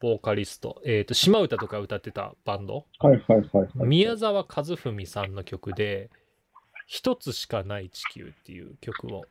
[0.00, 3.88] ボーカリスト、えーと、島唄とか歌ってたバンド、はいはいはい、はい。
[3.88, 6.08] 宮沢和文さんの曲で
[6.86, 9.24] 「一つしかない地球」っていう曲を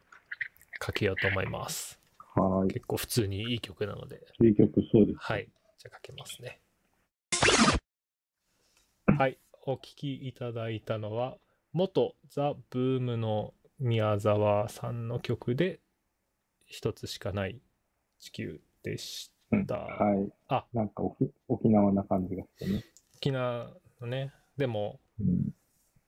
[0.80, 2.00] かけようと思います。
[2.36, 4.22] は結構普通にいい曲なので。
[4.42, 4.48] い。
[4.48, 5.18] いい曲、そうです。
[5.20, 5.48] はい。
[5.78, 6.60] じゃあかけますね。
[9.18, 9.38] はい。
[9.64, 11.38] お聴きいただいたのは
[11.72, 15.80] 元ザ・ブームの宮沢さんの曲で
[16.66, 17.62] 「一つしかない
[18.20, 19.32] 地球」でし
[19.68, 20.32] た、はい。
[20.48, 22.84] あなんか沖沖縄な感じがしてね。
[23.18, 25.54] 沖縄のねでもうん。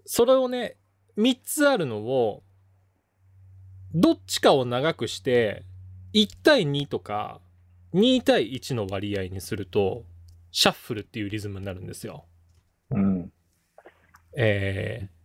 [0.05, 0.77] それをね、
[1.17, 2.43] 3つあるのを、
[3.93, 5.63] どっちかを長くして、
[6.13, 7.41] 1対2とか、
[7.93, 10.05] 2対1の割合にすると、
[10.51, 12.25] シャッフルっていうリズムになるんですよ。
[12.89, 13.31] うん。
[14.37, 15.20] えー、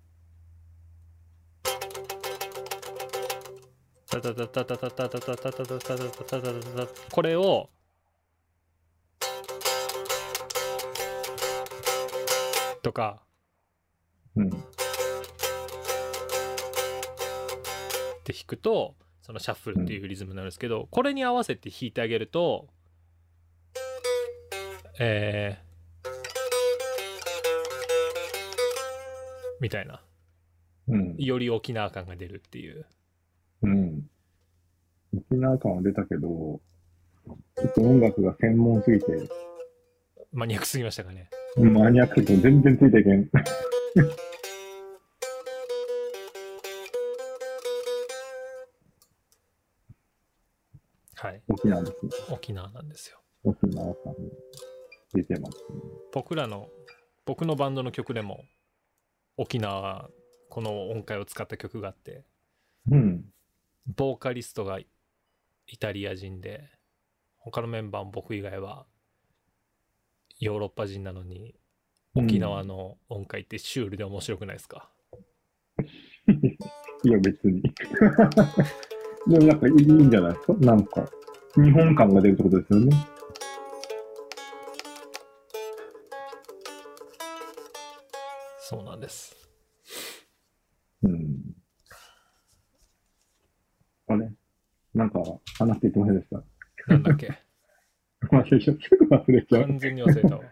[4.08, 7.68] タタタタタタタタタタタタタタタこれを
[12.82, 13.22] とか
[14.36, 14.48] うん。
[14.48, 14.50] っ
[18.22, 22.68] て弾くとそのシャッフルっていうリズムなんですけど、これに合わせて弾いてあげると
[25.00, 25.66] えー
[29.60, 30.00] みたいな
[30.86, 31.16] うん。
[31.16, 32.86] より沖縄感が出るっていう
[33.62, 34.10] うん。
[35.16, 39.06] 沖縄感は出たけど、ちょっと音楽が専門すぎて、
[40.32, 43.30] マニアックすぎましたかねマニアックと全然ついていけん。
[51.14, 52.10] はい沖縄ですね。
[52.30, 54.30] 沖縄なんですよ沖縄さんに
[55.14, 55.80] 出てますね。
[56.12, 56.68] 僕らの
[57.24, 58.44] 僕のバンドの曲でも
[59.38, 60.10] 沖縄
[60.50, 62.24] この音階を使った曲があって
[62.90, 63.24] うん。
[63.86, 64.86] ボーカリストがイ
[65.78, 66.68] タリア人で
[67.38, 68.86] 他のメンバーも僕以外は
[70.40, 71.54] ヨーロッパ人なのに
[72.14, 74.90] 沖縄の音階ってシュールで面白くないですか、
[77.04, 77.62] いや、別に。
[79.28, 80.54] でもなんかいいんじゃないですか？
[80.54, 81.10] なんか、
[81.56, 82.96] 日本感が出るってことですよね。
[88.60, 89.36] そうなんです
[91.02, 91.38] うん。
[94.08, 94.32] あれ
[94.96, 95.20] なんか
[95.58, 96.42] 話していてませんでした。
[96.88, 97.28] なんだっけ？
[98.32, 98.78] 忘れちゃう。
[98.80, 99.62] すぐ忘れちゃう。
[99.66, 100.42] 完全に忘れたわ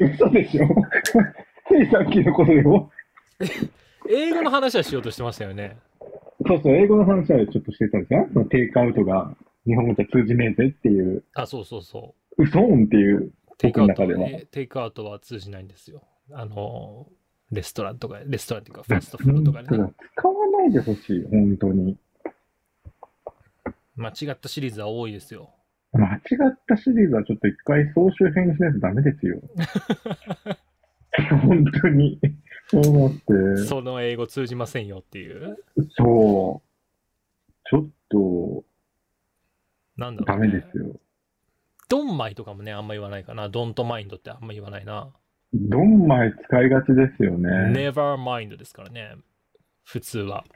[0.00, 0.66] 嘘でしょ？
[1.68, 2.90] ついさっきのことよ。
[4.10, 5.78] 英語の話はしようとしてましたよね
[6.46, 8.28] そうそう、英語の話はちょっとしてたんですよ。
[8.32, 17.06] そのテイクアウトが日本語じゃ通じねえぜっていう、あそうそうそう嘘んっていう、テイクアウト僕の中ではえテイクアウトは通じないんですよあの
[17.52, 21.96] レストランとかレストランっていうかファストフードとかでねうん使わないでほしい、本当に。
[23.96, 25.50] 間違ったシリーズは多いですよ
[25.92, 26.18] 間違
[26.50, 29.40] ったシリーズはちょっと一回総集編にしないとダメですよ。
[31.42, 32.18] 本当に。
[32.68, 33.22] そう思って。
[33.66, 35.58] その英語通じませんよっていう
[35.90, 37.52] そう。
[37.68, 38.64] ちょっと、
[39.98, 40.98] なんだろダう、ね、メですよ。
[41.90, 45.12] ドンマイとかもねあんま言わないかなドントマインドってあんま言わないな、
[45.52, 47.50] ドンマイ使いがちですよね。
[47.70, 49.16] never mind ですからね
[49.84, 50.46] 普通は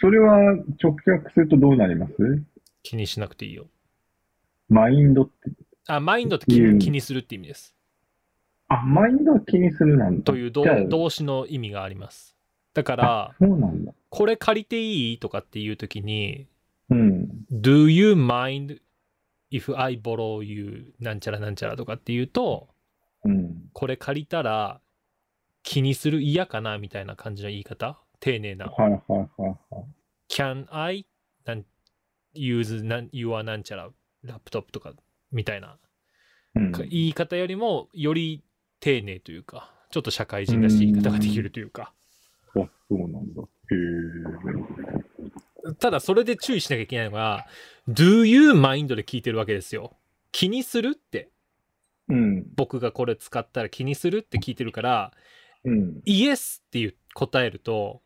[0.00, 0.38] それは
[0.82, 2.12] 直訳するとどうなります？
[2.82, 3.66] 気にしなくていいよ
[4.68, 5.50] マインドって。
[5.86, 7.74] あマインドって気気にするって意味です
[8.68, 10.24] あ、マインドは気にするなんだ。
[10.24, 12.36] という動詞の意味があります
[12.74, 13.92] だからそうなんだ。
[14.10, 16.46] これ借りていいとかっていう時に
[16.90, 17.28] うん。
[17.50, 18.80] Do you mind
[19.50, 22.68] if I borrow you なんちゃらなんちゃらとかっていうと
[23.24, 23.62] うん。
[23.72, 24.80] これ借りたら
[25.62, 29.84] 気にする嫌かなみたいな感じの言い方丁寧なはいはいはいはい。
[30.28, 31.06] Can I
[31.44, 31.64] なん
[32.34, 33.90] use なん your なんちゃら
[34.22, 34.92] ラップトップとか
[35.32, 35.78] みたいな
[36.54, 38.42] うん、言い方よりもより
[38.80, 41.92] 丁寧というかちょっと社会人らしい言い方ができるというか
[42.54, 43.42] あ、そうなんだ。
[43.42, 43.46] へ
[45.70, 45.74] え。
[45.74, 47.46] ただそれで注意しなきゃいけないのが
[47.88, 49.96] Do you mind で聞いてるわけですよ
[50.32, 51.30] 気にするって
[52.08, 52.46] うん。
[52.56, 55.12] 僕がこれ使ったら気にするって聞いてるから
[55.64, 56.00] うん。
[56.04, 58.02] イエスっていう答えると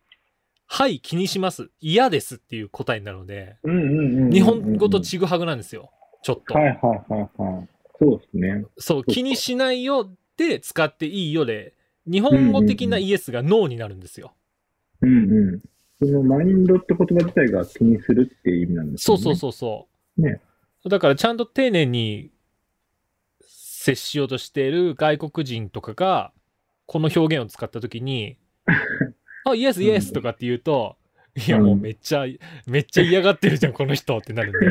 [0.75, 3.59] はい気にします嫌ですっていう答えになるので。
[3.63, 5.91] 日本語とちぐはぐなんですよ
[6.23, 7.69] ちょっと、はいはいはいはい。
[8.01, 8.65] そうですね。
[8.79, 11.75] そう気にしないよで使っていいよで
[12.11, 14.33] 日本語的なイエスがノーになるんですよ、
[15.03, 15.61] うんうん。
[16.01, 19.23] そのマインドって言葉自体が気にするっていう意味なんですよね。
[19.23, 20.41] そうそうそうそう、ね
[20.89, 22.33] だからちゃんと丁寧に
[23.43, 26.33] 接しようとしている外国人とかが
[26.87, 28.39] この表現を使った時に
[29.45, 30.97] 「あイエスイエス」とかって言うと
[31.35, 32.25] 「いやもうめっちゃ
[32.67, 34.67] めっちゃ嫌がってるじゃんこの人」ってなるんで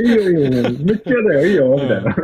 [0.00, 2.16] いいよいいよ、めっちゃ嫌だよ、いいよ、みたいな。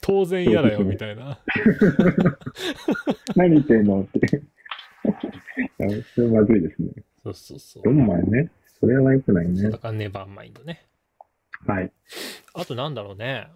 [0.00, 1.40] 当然嫌だよみたいな
[3.34, 4.42] 何言ってんのって。
[5.04, 5.10] あ
[6.14, 6.90] それまずいですね。
[7.22, 8.50] そうそうそうどんまいね。
[8.78, 9.78] それは良くないねだ。
[9.78, 10.86] からネバーマインドね
[11.66, 11.90] はい。
[12.54, 13.48] あとなんだろうね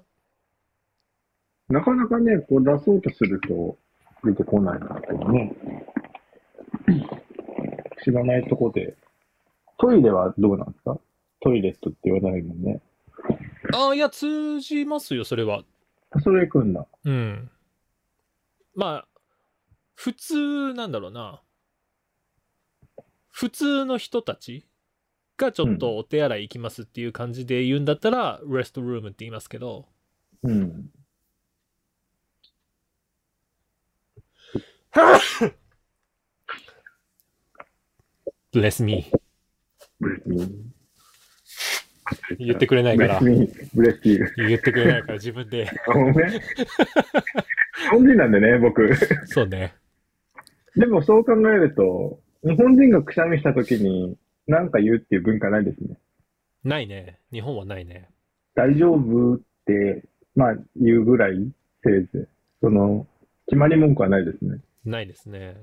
[1.71, 3.79] なかなかね、こう出そうとすると
[4.25, 5.57] 出てこないな、とね。
[8.05, 8.97] 知らないとこで。
[9.79, 10.99] トイレはどうなんですか？
[11.41, 12.83] トイレットって言わないもんね。
[13.73, 15.63] あいや通じますよそれは
[16.23, 16.87] それ行くんだ。
[17.05, 17.51] うん。
[18.75, 19.09] まあ、
[19.95, 21.41] 普通なんだろうな。
[23.31, 24.67] 普通の人たち
[25.37, 29.87] がちょっとお手洗い行きますっていう感じで言うんだったら、レストルームって言いますけど、
[30.43, 30.91] うん。
[38.53, 39.07] bless me
[40.01, 40.51] ブレスミー。
[42.39, 43.21] 言ってくれないから。
[43.21, 43.47] 言っ
[44.59, 46.15] てくれないから自分でごめん。
[46.31, 46.41] 日
[47.91, 48.91] 本人なんでね、僕。
[49.27, 49.75] そうね
[50.77, 54.17] でもそう考えると、日本人がくしゃみした時に
[54.47, 55.97] 何か言うっていう文化ないですね。
[56.65, 58.09] ないね日本はないね
[58.55, 60.03] 大丈夫って、
[60.35, 61.53] まあ言うぐらい、
[61.85, 62.27] せいぜい。
[62.61, 63.07] その、
[63.47, 64.59] 決まり文句はないですね。
[64.85, 65.57] ないですね。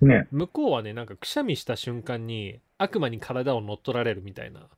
[0.00, 0.26] ね。
[0.30, 4.68] 向こうはねなんかくしゃみした瞬間に悪魔に体を乗っ取られるみたいな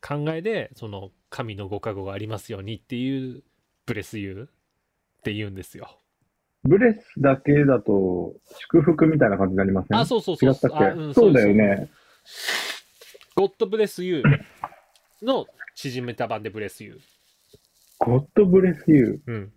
[0.00, 3.42] 考えでその神のご加護がありますようにっていう
[3.86, 4.48] ブレスユーっ
[5.22, 5.98] て言うんですよ。
[6.64, 8.34] ブレスだけだと、
[8.72, 9.98] 祝福みたいな感じになりません？
[9.98, 10.50] あそうそうそう。
[10.50, 11.88] 違ったっうんそうだよね。
[13.36, 15.46] ゴッドブレスユーの
[15.76, 16.98] 縮めた版でブレスユー
[18.00, 19.32] ゴッドブレスユう。
[19.32, 19.34] ん。
[19.36, 19.48] ー。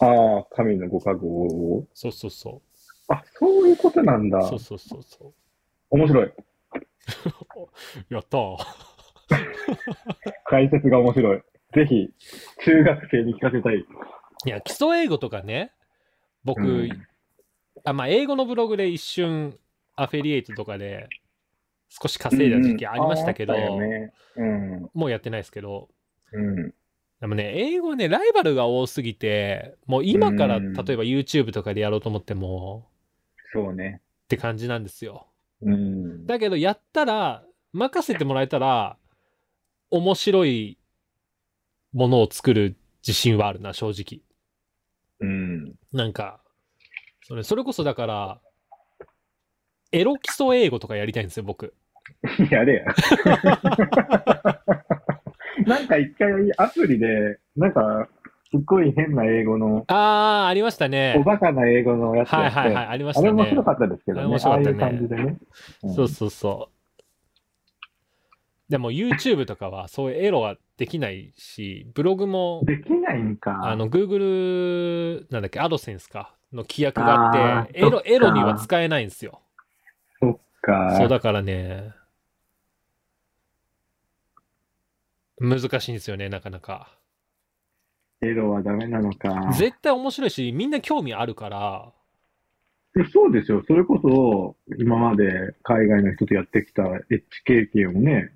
[0.00, 1.88] ああ、神のご加護を。
[1.94, 2.62] そうそうそ
[3.08, 4.42] あ、そういうことなんだう。
[4.42, 5.34] そうそうそうそ
[5.90, 6.26] 面白い。
[6.26, 6.34] う
[8.14, 8.56] やったー
[10.46, 11.42] 解説が面白い。
[11.74, 12.08] ぜひ、
[12.64, 13.84] 中学生に聞かせたい。
[14.44, 15.72] いや基礎英語とかね
[16.44, 17.06] 僕、うん
[17.84, 19.58] あまあ英語のブログで一瞬
[19.94, 21.08] アフィリエイトとかで
[21.88, 24.12] 少し稼いだ時期ありましたけど、うんうんね。
[24.36, 24.90] うん。
[24.94, 25.88] もうやってないですけど
[26.32, 26.74] うん。
[27.20, 32.88] でもね英語ねライバルが多すぎてもう今からうん例えば YouTube とかでやろうと思っても
[33.52, 34.00] そうね。
[34.24, 35.26] って感じなんですよ
[35.62, 36.26] うん。
[36.26, 37.42] だけどやったら
[37.72, 38.96] 任せてもらえたら
[39.90, 40.78] 面白い
[41.92, 44.22] ものを作る自信はあるな正直
[45.20, 45.74] うん。
[45.92, 46.40] なんか
[47.22, 48.40] それそれこそだから
[49.90, 51.74] エロ基礎英語とかやりたいんですよ僕
[52.50, 52.84] やれや。
[55.68, 58.08] なんか一回アプリで、なんか、
[58.50, 64.26] すっごい変な英語の、あーありましたねおバカな英語のやつはいはいはいありましたねあれ面白かったですけどね。
[64.26, 65.22] 面白かったねああいう感じでね。
[65.92, 66.72] んそうそうそう。
[68.70, 73.60] でも YouTube とかはそういうエロができないし、ブログもできないんか。
[73.64, 76.34] あの Google なんだっけ、アドセンスか？
[76.50, 79.40] の規約があって、エロエロには使えないんですよ。
[80.20, 80.96] そっか。
[80.96, 81.92] そうだからね、
[85.40, 86.96] 難しいんですよね、なかなか。
[88.20, 89.52] エロはダメなのか。
[89.56, 91.92] 絶対面白いし、みんな興味あるから、
[92.94, 93.62] でそうですよ。
[93.66, 98.32] それこそ、今まで海外の人とやってきたエッチ経験をね、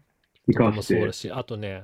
[0.47, 1.13] 生かしてもそうだ。
[1.13, 1.83] し、あとね、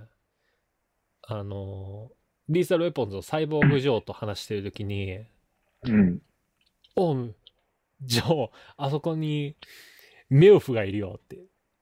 [1.23, 2.11] あの、
[2.49, 5.21] リーサルウェポンズのサイボーグ・ジョーと話してるときに、
[5.85, 6.23] うん。
[6.95, 7.35] おう、
[8.03, 9.57] ジョー、あそこに
[10.31, 11.39] ミルフがいるよって。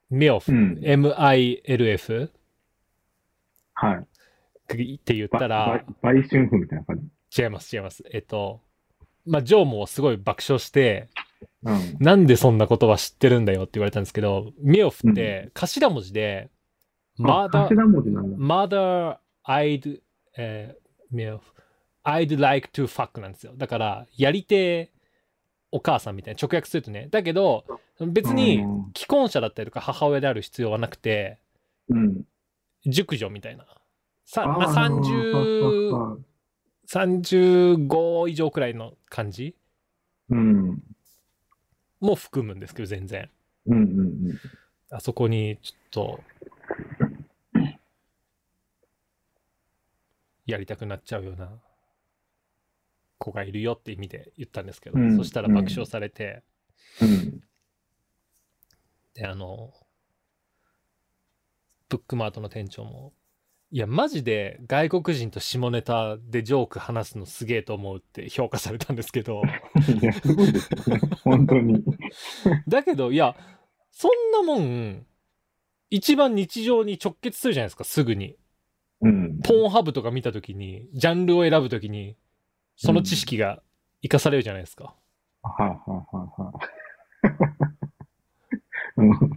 [0.08, 2.30] ミルフ、うん M-I-L-F
[3.76, 3.96] はい。
[3.96, 6.98] って言ったばら、ば売春婦みたいな感
[7.30, 7.42] じ？
[7.42, 8.02] 違います、違います。
[8.12, 8.60] えっと、
[9.24, 11.08] まあ、ジョーもすごい爆笑して、
[11.62, 11.96] うん。
[12.00, 16.50] なんでそんな言葉知ってるんだよって言われたんですけど、ミルフって頭文字で、
[17.20, 18.36] あ mother, 頭文字なんだ。
[18.38, 20.00] mother, I'd,
[20.36, 21.40] えー、
[22.04, 23.52] I'd like to fuck なんですよ。
[23.56, 24.92] だから、やりてえ
[25.72, 27.08] お母さんみたいな直訳するとね。
[27.10, 27.64] だけど、
[28.00, 31.38] 別にうん既婚者だったりとか母親である必要はなくて、
[31.88, 32.22] うん。
[32.86, 33.66] 熟女みたいな。
[34.24, 36.24] さまあ、そうそう30、そう
[36.88, 39.54] 35以上くらいの感じ？
[40.30, 40.82] うん。
[42.00, 43.30] も含むんですけど、全然。
[43.66, 44.40] うんうんうん。
[44.90, 46.20] あそこにちょっと、
[50.46, 51.50] やりたくなっちゃうような
[53.18, 56.42] 子がいるよって意味で言ったんですけど、うんそしたら爆笑されて、
[57.02, 57.40] うん。
[59.14, 59.72] で、あの、
[61.88, 63.12] ブックマートの店長も、
[63.72, 69.42] いや、マジで外国人と下ネタでジョーク話すのすげえと思うって評価されたんですけど、
[70.00, 71.00] いや、すごいですよね。
[71.24, 71.84] 本当に。
[72.68, 73.36] だけど、いや、
[73.90, 75.06] そんなもん、
[75.90, 78.36] 一番日常に直結するじゃないですか、すぐに。
[79.00, 79.40] うん。
[79.42, 82.16] ポーンハブとか見たときに、ジャンルを選ぶときに、
[82.76, 83.62] その知識が
[84.02, 84.94] 活かされるじゃないですか。
[85.42, 85.80] はいはい
[86.16, 86.66] はいはい。
[88.98, 89.12] うん。
[89.18, 89.32] フ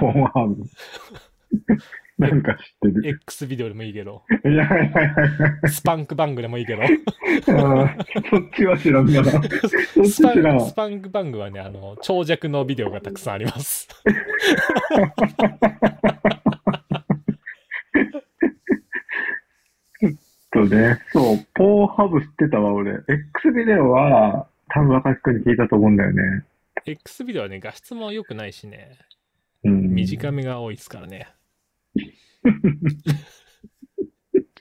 [0.00, 0.56] ォンハム。
[2.18, 3.08] なんか知ってる。
[3.08, 4.92] X ビデオでもいいけど、いやいやい
[5.62, 5.68] や。
[5.68, 6.92] スパンクバングでもいいけど、そ
[8.38, 9.30] っちは知らんがな。
[9.30, 13.88] そっちスパ知らんンスパンクバングはね、あの、長尺のビデオがたくさんあります。
[20.54, 21.00] そうね。
[21.12, 22.92] そう、ポーハブ知ってたわ、俺。
[22.92, 26.44] X ビデオは、多分若くに聞いたと思うんだよね。
[26.86, 28.98] X ビデオはね、画質も良くないしね、
[29.64, 29.94] うん。
[29.94, 31.26] 短めが多いですからね。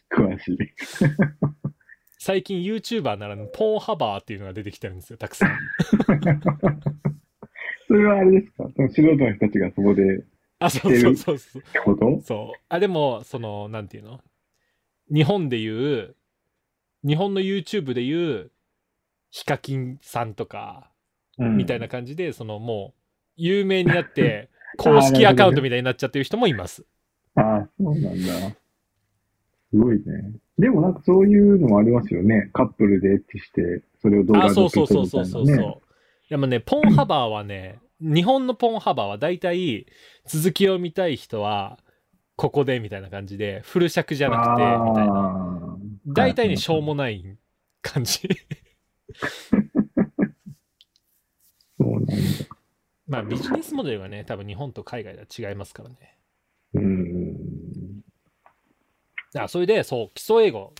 [0.09, 0.57] 詳しい。
[2.19, 5.57] 最近 YouTuber ならぬポーンハバーっていうのが出てきてるんですよ、たくさん。
[7.87, 8.69] それはあれですか？
[8.75, 10.21] その素人の人たちがそこでっ
[10.59, 11.61] あ、そうそうそうそう。
[11.61, 12.21] てこと？
[12.21, 12.59] そう。
[12.69, 14.21] あ、でも、その、なんていうの？
[15.13, 16.15] 日本で言う、
[17.05, 18.51] 日本の YouTube で言う、
[19.29, 20.89] ヒカキンさんとか、
[21.37, 22.99] みたいな感じで、そのもう、
[23.35, 26.85] 有名になって、 公式アカウントみたいになっちゃってる人もいます。
[27.35, 27.43] うん。
[27.43, 28.55] ああ、そうなんだ。
[29.71, 30.03] すごいね。
[30.59, 32.49] でもなんかそういうのもありますよね。
[32.53, 35.31] カップルでエッチして、それを動画あ、でそう撮るそうそうみたいなね。
[35.31, 36.29] そうそうそう。
[36.29, 39.87] でもね、ポンハバーはね、日本のポンハバーは大体、
[40.25, 41.79] 続きを見たい人は、
[42.35, 45.13] ここでみたいな感じで、フル尺じゃなくて、みたいな。
[45.13, 45.77] な
[46.07, 47.37] 大体にしょうもない
[47.81, 48.21] 感じ。
[51.79, 52.13] そうなんだ。
[53.07, 56.17] まあビジネスモデルがね、多分日本と海外では違いますからね。
[56.73, 58.03] うん。
[59.37, 60.73] あそれで、そう、基礎英語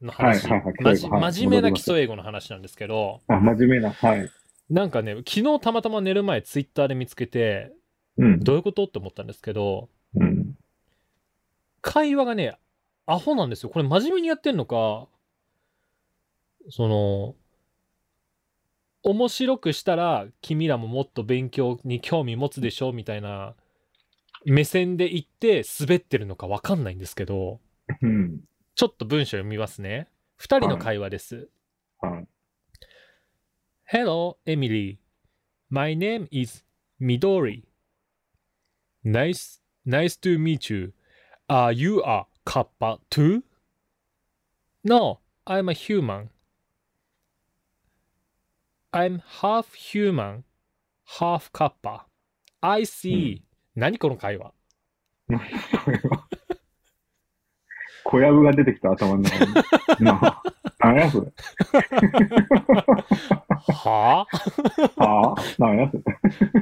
[0.00, 3.90] の話、真面目な基礎英語の話なんですけど、あ、真面目な。
[3.90, 4.30] はい。
[4.68, 7.72] なんかね、昨日たまたま寝る前、ツイッターで見つけて、
[8.16, 8.40] うん。
[8.40, 8.84] どういうこと？
[8.84, 10.56] って思ったんですけど、うん。
[11.80, 12.58] 会話がね、
[13.06, 13.70] アホなんですよ。
[13.70, 15.08] これ真面目にやってんのか、
[16.68, 17.34] その、
[19.02, 23.54] 面白くしたら君らももっと勉強に興味持つでしょみたいな
[24.44, 27.60] 目線で言って滑ってるのかわかんないんですけど、
[28.02, 28.40] うん。
[28.74, 30.08] ちょっと文章読みますね。
[30.36, 31.48] 二人の会話です。
[32.00, 32.28] はい。
[33.92, 34.98] Hello, Emily.
[35.68, 36.64] My name is
[37.00, 37.64] Midori.
[39.04, 40.92] Nice, nice to meet you.
[41.48, 43.42] Are you a kappa too?
[44.84, 46.30] No, I'm a human.
[48.92, 50.44] I'm half human,
[51.18, 52.06] half kappa.
[52.60, 53.42] I see.
[53.74, 54.52] 何この会話。
[58.10, 59.54] 小籔が出てきた頭の中に。
[60.04, 60.42] なあ、
[60.80, 61.30] 何やそれ。
[63.68, 64.26] は
[64.96, 66.02] はあ何やそれ。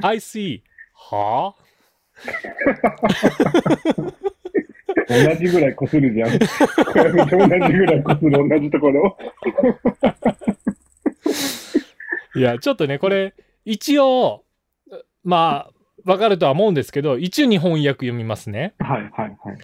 [0.03, 0.61] あ ?I see.
[0.93, 1.55] は
[5.07, 6.29] 同じぐらい擦るじゃん。
[6.29, 9.17] 小籔と同じぐらい擦る同じところ。
[12.35, 13.33] いや、ちょっとね、これ、
[13.65, 14.43] 一応、
[15.23, 15.71] まあ、
[16.05, 18.75] わかるとは思うんですけど、一応日本訳読みますね。
[18.77, 19.57] はいはいはい。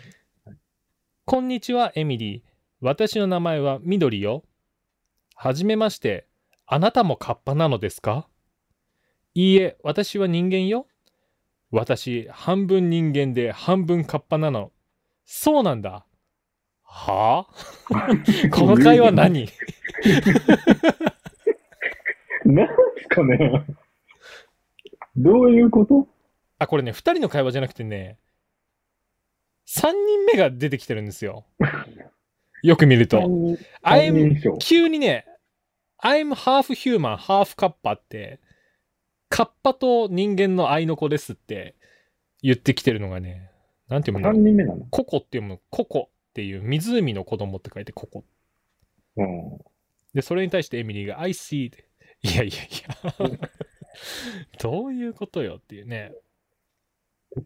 [1.27, 2.41] こんにちは、エミリー。
[2.81, 4.43] 私の名前は緑よ。
[5.33, 6.27] はじめまして。
[6.67, 8.27] あなたもカッパなのですか？
[9.33, 10.85] いいえ、私は人間よ。
[11.71, 14.71] 私、半分人間で半分カッパなの。
[15.25, 16.05] そうなんだ。
[16.83, 17.47] は
[17.89, 18.07] あ？
[18.53, 19.49] この会話何？
[22.45, 22.67] なん
[23.01, 23.65] すかね。
[25.17, 26.07] どういうこと？
[26.59, 28.19] あ、これね、二人の会話じゃなくてね、
[29.85, 31.45] 三人目が出てきてるんですよ。
[32.63, 33.19] よく見ると。
[33.19, 34.57] 三 I'm。
[34.57, 35.27] 急にね、
[36.01, 38.39] I'm half human, half カッパって、
[39.29, 41.75] カッパと人間の愛の子ですって
[42.41, 43.51] 言ってきてるのがね、
[43.87, 44.37] なんて読むんだろう。
[44.37, 44.87] 三人目なの？
[44.89, 48.23] ココって読む、ココっていう湖の子供って書いてココ。
[49.17, 49.59] うん。
[50.15, 51.85] で、それに対してエミリーが I see で、
[52.23, 52.69] いやいやい
[53.29, 53.39] や、
[54.59, 56.11] どういうことよっていうね。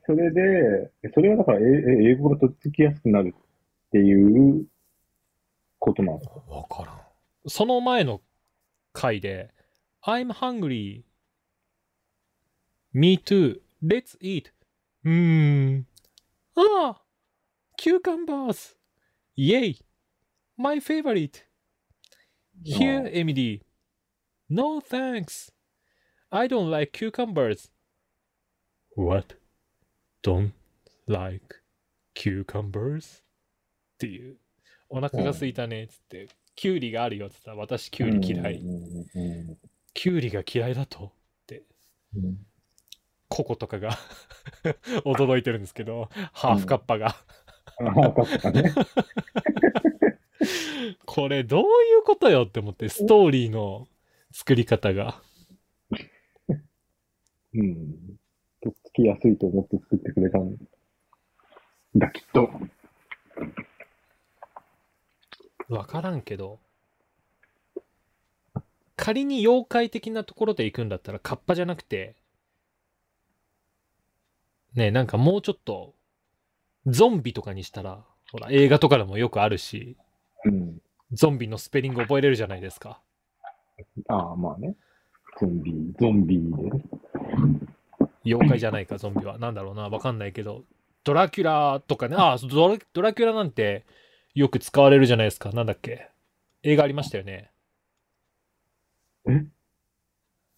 [0.06, 4.66] それで、それはだから、ええ英語がとっつきやすくなるっていう
[5.80, 7.02] ことなのわからん。
[7.48, 8.22] その前の
[8.94, 9.52] 回で、
[10.04, 11.04] I'm hungry.
[12.94, 13.62] Me too.
[13.84, 14.52] Let's eat.
[15.06, 15.88] うーん。
[16.56, 17.02] ああ
[17.80, 18.76] !Cucumbers!
[19.38, 19.82] Yay!
[20.58, 21.46] My favorite!
[22.66, 23.62] Here, Emily.
[24.50, 25.52] No thanks.
[26.30, 27.72] I don't like cucumbers.
[28.96, 29.38] What?
[30.24, 30.52] Don't
[31.08, 31.62] like
[32.16, 33.20] cucumbers?
[33.20, 33.22] っ
[34.00, 34.38] ていう。
[34.90, 38.56] お腹が空いたねっつって、キュウリがあるよっつったら私キュウリ嫌い。
[38.56, 39.58] うんうん
[39.94, 41.12] キュウリが嫌いだと？
[42.16, 42.38] うんうん
[43.30, 43.92] ココとかが
[45.06, 47.16] 驚いてるんですけど、ハーフカッパが。
[51.06, 51.66] これどうい
[52.00, 53.88] うことよって思って、ストーリーの
[54.32, 55.22] 作り方が。
[57.54, 58.09] うん。
[59.00, 60.58] きやすいと思って作ってくれたん
[61.96, 62.50] だ、きっと。
[65.70, 66.60] わからんけど、
[68.98, 72.16] 仮に妖怪的なところで行くんだったらカッパじゃなくて、
[74.74, 75.96] ねえなんかもうちょっと、
[76.86, 79.96] ゾンビとかにしたら、ほら、映画とかでもよくあるし、
[80.46, 80.82] うん。
[81.14, 83.02] ゾンビのスペリング覚えれるじゃないですか。
[84.10, 84.76] ああ、まあね。
[85.40, 86.84] ゾンビ、ゾンビでね。
[88.24, 89.38] 妖怪じゃないか、ゾンビは。
[89.38, 90.64] なんだろうな、わかんないけど、
[91.04, 93.86] ドラキュラとかね、あドラ、ドラキュラなんて
[94.36, 95.52] よく使われるじゃないですか。
[95.52, 96.10] なんだっけ。
[96.64, 97.52] 映画ありましたよね。
[99.28, 99.46] え？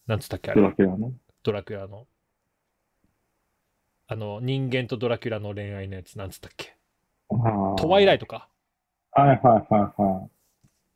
[0.07, 1.13] なんつったっけあドれラキュラの？
[1.43, 2.07] ドラキュラの。
[4.07, 6.75] あの、人間とドラキュラの恋愛のやつ、なんつったっけ
[7.29, 8.25] トワイライト。
[8.25, 8.49] トか。
[9.11, 10.29] はいはいはいは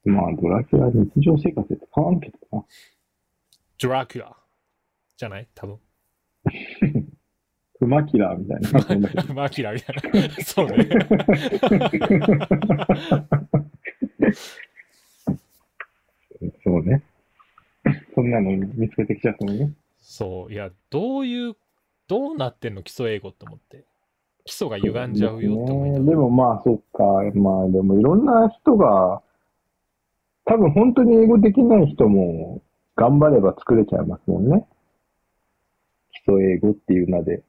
[0.05, 0.09] い。
[0.09, 2.65] まあ、ドラキュラ日常生活って変わんけどな。
[3.79, 4.35] ドラキュラ。
[5.17, 5.47] じゃない？
[5.55, 5.79] 多分。
[7.79, 8.81] クマ キラーみたいな。
[8.81, 10.01] そんなけどマキラみたいな。
[10.43, 10.87] そうね。
[16.63, 17.03] そうね。
[18.13, 19.73] そんなの見つけてきちゃったのね。
[19.97, 20.53] そう。
[20.53, 21.55] いや、どういう、
[22.07, 23.85] どうなってんの基礎英語って思って。
[24.45, 27.03] 基礎が歪んじゃうよって思いながらねでもまあ、そっか。
[27.33, 29.23] まあ、でもいろんな人が、
[30.45, 32.61] 多分本当に英語できない人も
[32.95, 34.65] 頑張れば作れちゃいますもんね。
[36.25, 37.43] 基礎英語っていう名で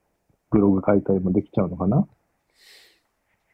[0.51, 2.07] ブログ書いたりもできちゃうのかな？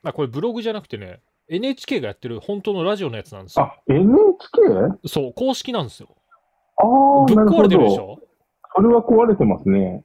[0.05, 3.66] あ、これブログじゃなくてね、NHK がやってる本当のラジオのやつなんですよ。
[3.66, 5.09] あ、NHK?
[5.09, 6.09] そう、公式なんですよ。
[6.79, 6.89] ああ、
[7.27, 8.05] ぶっ壊れてるでしど。
[8.05, 8.18] ょ
[8.75, 10.05] それは壊れてますね。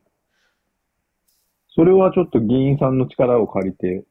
[1.75, 4.03] それはちょっと議員さんの力を借りて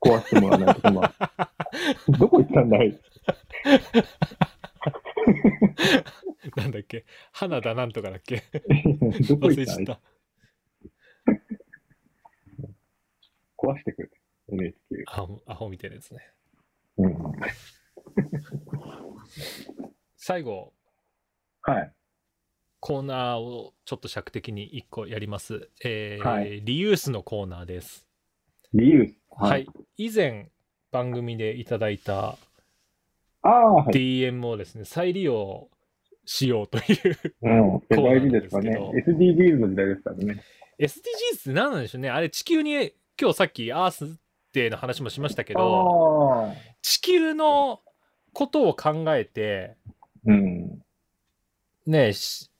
[0.00, 1.12] 壊してもらわないと今。
[2.18, 2.98] どこ行ったんだい？
[6.56, 7.04] なんだっけ？
[7.32, 8.42] 花田なんとかだっけ？
[9.28, 10.00] どこ忘行ったんだいれちゃった。
[13.72, 14.10] 壊してくれ。
[14.50, 14.76] NHK。
[15.06, 16.20] アホアホみたいなやつね。
[16.98, 17.16] うん。
[20.16, 20.72] 最後、
[21.62, 21.92] はい。
[22.80, 25.68] コーナーをちょっと尺的に1個やります。
[25.84, 28.06] えーはいリユースのコーナーです。
[28.72, 29.14] 理由。
[29.30, 29.66] はい。。
[29.96, 30.50] 以前
[30.90, 32.38] 番組でいただいた。
[33.42, 35.68] DM をですね、再利用
[36.24, 37.80] しようといううん。
[37.88, 38.76] 大事ですかね。
[39.06, 40.42] SDGs の時代ですからね。
[40.78, 44.18] SDGs って何なんでしょうねあれ地球に今日さっきアース
[44.52, 46.54] デーの話もしましたけど。
[46.82, 47.80] 地球の
[48.32, 49.76] ことを考えて
[50.24, 50.82] うん。
[51.86, 52.50] ねし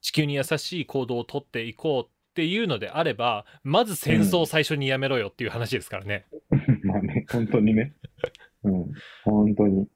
[0.00, 6.26] 地球に優しい行動をとっていこうっていうのであればまず戦争を最初にやめろよっていう話ですからね、
[6.84, 7.94] まあね、本当にね。
[8.62, 8.92] うん。
[9.24, 9.88] 本当に。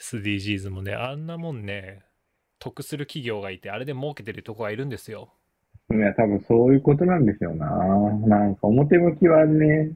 [0.00, 2.04] SDGs もねあんなもんね
[2.58, 5.32] 得する企業がいてあれで儲けてるとこがいるんですよ
[5.96, 7.66] いや、多分そういうことなんですよな。
[8.26, 9.92] なんか表向きはね、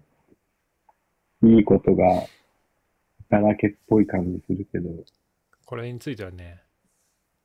[1.43, 2.27] いいことが
[3.31, 4.91] だらけっぽい感じするけど。
[5.65, 6.63] これについてはね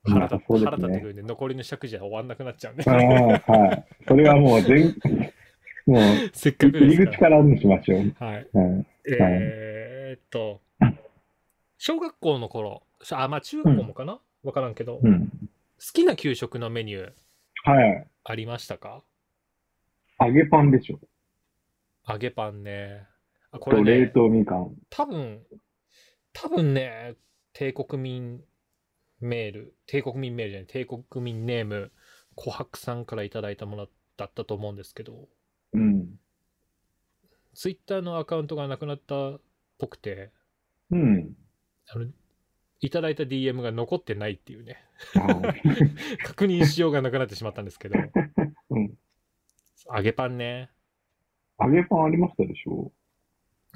[0.04, 3.86] まあ腹立ね腹立ってくるんで残りの尺じゃ終わんなくなっちゃうんでああ、はい。
[4.06, 4.94] それはもう全、
[5.86, 6.00] もう
[6.32, 8.14] せっかく入り口からにしましょう。
[8.20, 8.86] らはいはい。
[9.10, 10.60] えーっと、
[11.78, 14.20] 小学校の頃、あ、まあ中学校もかな？
[14.44, 15.30] わからんけど、好うん。
[15.92, 17.12] きな給食のメニュー
[17.64, 18.06] はい。
[18.24, 19.02] ありましたか？
[20.20, 21.00] 揚げパンでしょ。
[22.08, 23.06] 揚げパンね。
[23.50, 24.74] あことれ冷ね、凍みかん。
[24.90, 25.42] 多分、
[26.32, 27.16] 多分ね、
[27.52, 28.40] 帝国民
[29.20, 31.92] メール、帝国民メールじゃない、帝国民ネーム、
[32.36, 35.28] 琥珀さんからいただいたものだったと思うんですけど、
[35.72, 36.18] うん。
[37.54, 39.40] ツイッターのアカウントがなくなったっ
[39.78, 40.30] ぽくて、
[40.90, 41.36] うん。
[41.88, 42.06] あの、
[42.82, 44.76] いただいた DM が残ってないっていうね。
[46.24, 47.94] 確認しようがなくなってしまったんですけど、
[48.70, 48.94] うん。
[49.94, 50.68] 揚げパンね。
[51.60, 52.92] 揚げパンありましたでしょ？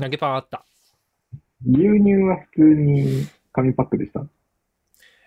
[0.00, 0.66] 揚げパンあった。
[1.64, 4.20] 牛乳は普通に紙パックでした？
[4.20, 4.26] あ、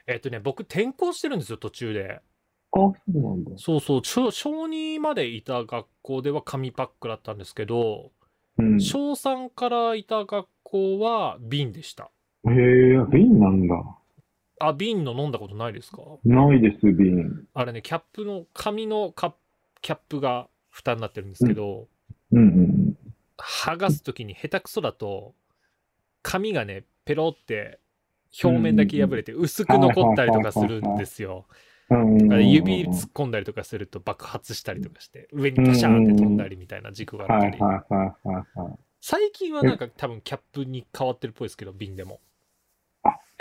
[0.07, 2.21] えっとね、僕転校してるんですよ、途中で。
[2.73, 3.51] そうなんだ。
[3.55, 8.11] そうそう、小小2までいた学校では紙パックだったんですけど、
[8.57, 8.81] うん。
[8.81, 12.11] 小3からいた学校は瓶でした。
[12.47, 13.75] へえ、瓶なんだ。
[14.61, 16.01] あ、瓶の飲んだことないですか？
[16.25, 17.47] ないです、瓶。
[17.53, 19.37] あれね、キャップの、紙のカップ
[19.81, 21.87] キャップが蓋になってるんですけど、
[22.31, 22.97] うんうん
[23.37, 25.33] 剥がすときに下手くそだと、
[26.21, 27.79] 紙がね、ペロって
[28.43, 31.45] 表面だけ破れて薄く残ったりとかするんですよ。
[31.89, 37.57] 指突っ込んだりとかすると爆発したりとかして、上にパシャーンって飛んだりみたいな軸があったり。
[37.57, 38.73] はいはいはいはいはい。
[38.99, 42.19] 最近はなんか多分キャップに変わってるっぽいですけど、瓶でも。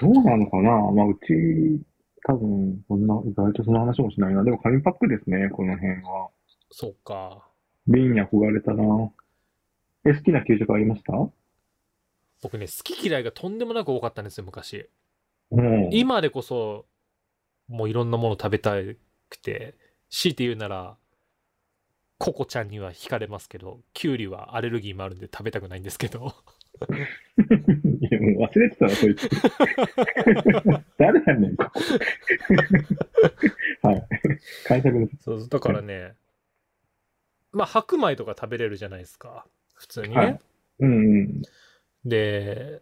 [0.02, 0.70] あ、どうなのかな？
[0.92, 1.82] まあ、うち、
[2.26, 4.44] 多分、そんな、意外とその話もしないな。
[4.44, 6.28] でも紙パックですね、この辺は。
[6.70, 7.48] そうか。
[7.86, 8.84] 瓶に憧れたな。
[10.04, 11.12] え、好きな給食ありました？
[12.42, 14.88] 僕ね、好き嫌いがとんでもなく多かったんですよ、昔。
[15.50, 15.88] うん。
[15.90, 16.86] 今でこそ、
[17.68, 18.72] もういろんなもの食べた
[19.28, 19.74] くて、
[20.10, 20.96] 強いて言うなら、
[22.18, 26.34] ココちゃんには惹かれますけど、キュウリはアレルギーもあるんで食べたくないんですけど、
[28.10, 29.28] いや、もう忘れてたな、そいつ。
[30.98, 31.80] 誰やねん、ここ。
[33.88, 34.08] はい。
[34.64, 35.16] 解釈です。
[35.22, 36.14] そうだからね、
[37.52, 40.14] まあ白米とか食べれるじゃないですか、普通にね。
[40.16, 40.38] はい
[40.80, 41.42] うんうん。
[42.04, 42.80] で、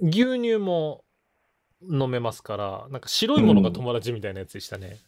[0.00, 1.04] 牛乳も
[1.82, 4.98] 飲めますから、なんか白いものが友達みたいなやつでしたね。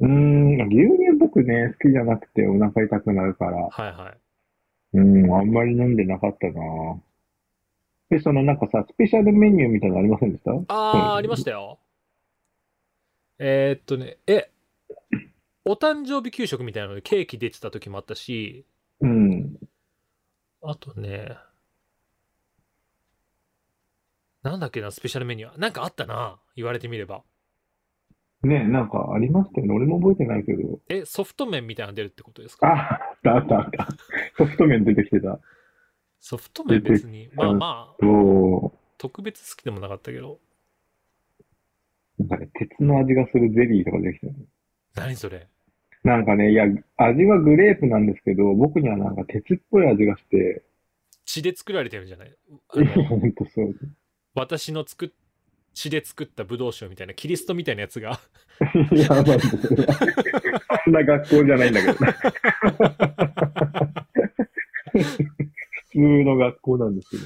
[0.00, 4.18] うーん、牛乳僕ね、好きじゃなくてお腹痛くなるから、はいはい。
[4.94, 6.62] うん、あんまり飲んでなかったな
[8.08, 10.52] で、そのなんかさ、スペシャルメニューみたいなのありませんでした？
[10.68, 11.78] ああ、ありましたよ。
[13.38, 14.50] えーっとね、え、
[15.64, 18.64] お誕生日給食みたいなのでケーキ出てた時もあったし、
[19.00, 19.56] うん。
[20.62, 21.36] あとね、
[24.42, 25.58] なんだっけな、スペシャルメニュー。
[25.58, 27.24] なんかあったな、言われてみれば。
[28.42, 29.74] ね、なんかありましたよね。
[29.74, 30.78] 俺も覚えてないけど。
[30.88, 32.68] え、ソフト麺みたいなの出るってことですか？
[32.68, 33.88] あ、あったあったあった。
[34.38, 35.40] ソフト麺出てきてた。
[36.28, 40.40] ソフト麺別に、まあまあ、そ特別好きでもなかったけど。
[42.18, 42.26] う。
[42.26, 44.34] なんかね、鉄の味がするゼリーとか出てきたね。
[44.96, 45.46] 何それ？
[46.02, 46.64] なんかね、いや、
[46.96, 50.64] 味はグレープなんですけど、僕にはなんか鉄っぽい味がして、
[51.26, 52.36] 血で作られてるんじゃない？
[53.08, 53.72] ほんとそう。
[54.34, 55.10] 私の作っ
[55.74, 58.18] 血で作ったブドウ酒みたいなキリストみたいなやつが
[58.92, 59.94] いですそれは。
[60.84, 61.98] そんな学校じゃないんだけど
[66.00, 67.22] 通の学校なんですけど。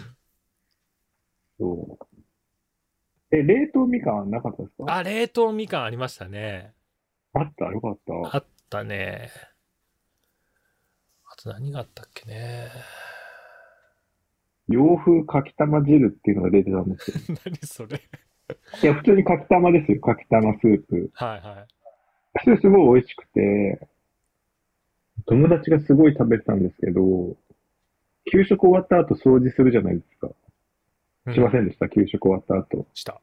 [1.59, 3.37] そう。
[3.37, 4.95] え、冷凍みかんなかったですか？
[4.95, 6.75] あ冷凍みかんありましたね
[7.33, 8.37] あったよかった。
[8.37, 9.31] あったね
[11.31, 12.69] あと何があったっけね
[14.69, 17.37] 洋風かきたま汁っていうのが出てたんですよ。
[17.45, 18.01] 何それ
[18.83, 20.01] いや、普通にかきたまですよ。
[20.01, 21.11] かきたまスープ。
[21.15, 21.67] はいはい
[22.45, 23.89] それすごい美味しくて、
[25.27, 27.37] 友達がすごい食べてたんですけど、
[28.31, 30.29] 給食終わった後掃除するじゃないですか。
[31.27, 32.87] うんしませんでした、給食終わった後。
[32.95, 33.21] した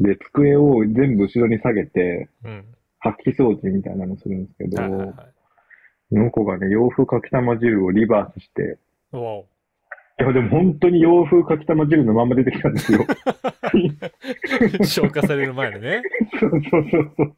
[0.00, 2.64] で、机を全部後ろに下げて、うん
[3.04, 5.14] 掃き掃除みたいなのするんですけど、はいはいはい
[6.10, 8.78] その子がね、洋風かきたま汁をリバースして、
[9.12, 9.16] い
[10.22, 13.04] や、でも本当に洋風かきたま汁のまんま出てきたんですよ。
[14.84, 16.02] 消化される前のね
[16.38, 16.60] そうそう
[16.90, 17.34] そうそう。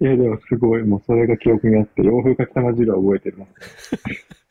[0.00, 4.43] いや、でもすごい、もうそれが記憶にあって、洋風かきたま汁は覚えてます。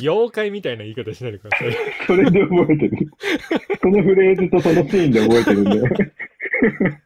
[0.00, 3.10] 妖怪みたいな言い方しないでくださいそれで覚えてる。
[3.80, 5.80] そのフレーズとそのシーンで覚えてるんで。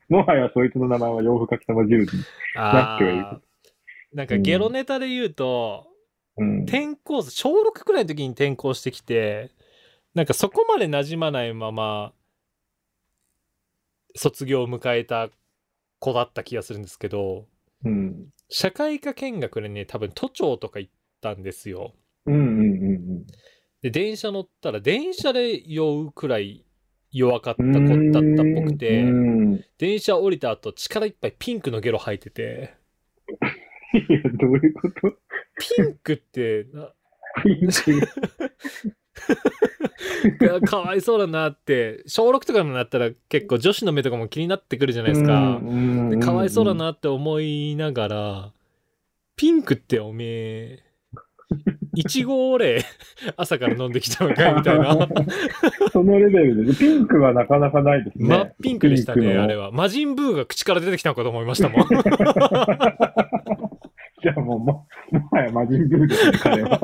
[0.08, 2.08] もはやそいつの名前は洋風かきたま汁に。
[2.56, 3.40] あってはいるあ
[4.12, 5.86] なんかゲロネタで言うと、
[6.36, 6.62] うん。
[6.64, 9.50] 転校小6くらいの時に転校してきて
[10.14, 12.12] なんかそこまで馴染まないまま
[14.16, 15.30] 卒業を迎えた
[15.98, 17.46] 子だった気がするんですけど
[17.84, 18.28] うん。
[18.48, 20.92] 社会科見学でね多分都庁とか行っ
[21.22, 21.94] たんですよ
[22.26, 22.44] うんうんう
[23.20, 23.26] ん
[23.80, 26.64] で電車乗ったら電車で酔うくらい
[27.10, 27.72] 弱かったうん。
[27.72, 29.54] 子だったっぽくてうん。
[29.56, 32.74] い電車降りた後力いっぱいピンクのゲロ吐いてて
[33.92, 34.00] や、
[34.40, 35.12] どういうこと？
[35.76, 36.92] ピンクってな
[37.42, 38.00] ピンク。
[40.46, 45.60] がかわいそうだなって小6とかになったら結構女子の目とかも気になってくるじゃないですか、
[46.20, 46.74] かわいそうだ。
[46.74, 48.52] なって思いながら
[49.36, 50.82] ピンクっておめえ
[51.94, 52.82] いちご俺
[53.36, 55.08] 朝から飲んできたのかいみたいな
[55.92, 56.74] そのレベルで。
[56.74, 58.28] ピンクはなかなかないですね。
[58.28, 61.86] 真っピンクでしたねあれは魔人ブーが口から出てきたのかと思いましたもん
[64.22, 66.80] じゃあもう、も、もはや魔人ブーですね、彼は。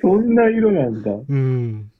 [0.00, 1.10] そんな色なんだ。
[1.10, 1.90] うん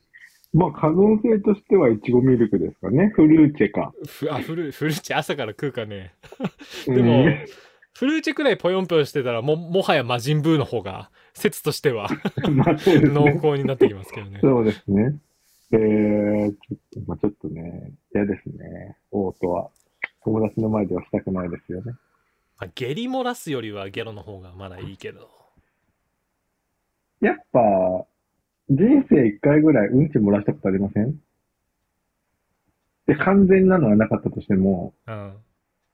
[0.51, 3.11] まあ、可能性としてはイチゴミルクですかね。
[3.15, 3.93] フルーチェか。
[4.07, 6.11] ふあフルフルーチェ朝から食うかね
[6.87, 7.37] でも、うん
[7.99, 12.07] フルーチェくらいぽよんぽよんしてたらももはや魔人ブーの方が説としては
[12.51, 13.31] まあ、そうです濃ね。
[13.37, 15.19] 厚になってきますけどねそうですね。
[15.71, 18.97] えー、ちょっと、まあ、ちょっとね、嫌ですね。
[19.11, 19.69] オートは。
[20.23, 21.91] 友達の前ではしたくないですよね。
[22.57, 25.29] まあ、下痢漏らすよりはゲロの方がまだいいけど
[27.21, 27.59] やっぱ、
[28.69, 31.19] 人生一回ぐらいうんち漏らしたことありません？
[33.07, 35.33] で、完全なのはなかったとしても、うん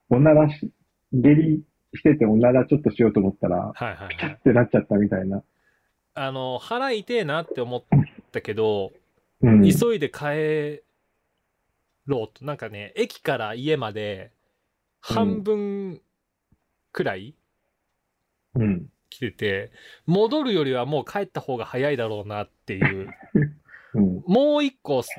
[0.09, 0.71] おならし、
[1.13, 1.63] 下痢
[1.95, 5.43] してておならちょっとしようと思ったら、はいはいはいってなっちゃったみたいな。
[6.13, 7.83] あの腹痛えなって思っ
[8.31, 8.93] たけど、
[9.41, 9.61] うん。
[9.63, 10.81] 急いで帰
[12.05, 14.31] ろうとなんかね駅から家まで
[15.01, 16.01] 半分
[16.91, 17.35] くらい
[18.55, 18.89] うん。
[19.09, 19.71] 来てて、
[20.05, 23.09] 戻るよりはもう帰った方が早いだろうなっていう
[23.93, 24.23] うん。
[24.25, 25.09] もう一個す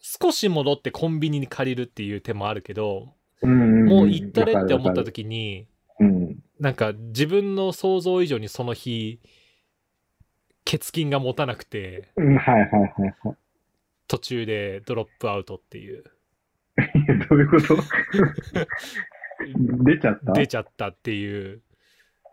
[0.00, 3.86] 少し戻ってコンビニに借りるっていう手もあるけど、うん。
[3.86, 5.66] もう行ったれって思った時に
[6.00, 6.38] うん。
[6.60, 9.20] なんか自分の想像以上にその日
[10.64, 12.36] 血筋が持たなくてうん。
[12.36, 13.36] はいはいはいはい。
[14.08, 16.04] 途中でドロップアウトっていう
[17.28, 17.76] どういうこと？
[19.84, 20.32] 出ちゃった？
[20.32, 21.62] 出ちゃったっていう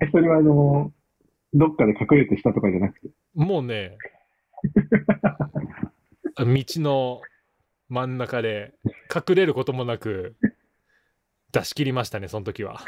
[0.01, 0.91] え、それはあの、
[1.53, 3.09] どっかで隠れてしたとかじゃなくて？
[3.35, 3.97] もうね
[6.37, 7.21] 道の
[7.89, 8.73] 真ん中で
[9.13, 10.35] 隠れることもなく
[11.51, 12.79] 出し切りましたねその時は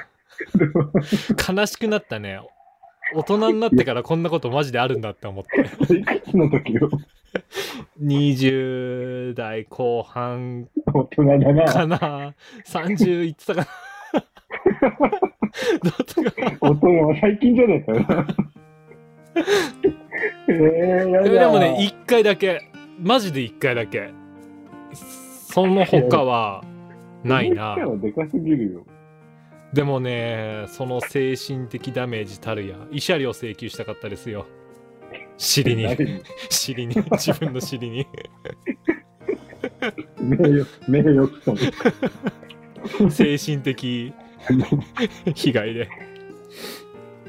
[1.56, 2.40] 悲しくなったね
[3.14, 6.90] 大人になってからこんなことマジであるんだって思っていくつの時よ
[8.02, 11.66] ？20代後半大人だな。
[11.66, 12.34] かな
[12.66, 15.10] 30いってたかな？
[15.84, 18.28] どうかな大人は最近じゃねえかよな。
[20.48, 22.70] えー、やだでもね、1回だけ、
[23.00, 24.14] マジで1回だけ。
[24.94, 26.64] その他は
[27.24, 28.86] ないなでかすぎるよ。
[29.74, 34.46] でもね、その精神的ダメージたるや、慰謝料請求したかったですよ。
[35.38, 36.22] 尻に、何？
[36.50, 38.08] 尻に、自分の尻に。
[40.20, 43.12] 名誉、名誉毀損。
[43.12, 44.14] 精神的
[45.34, 45.90] 被害で。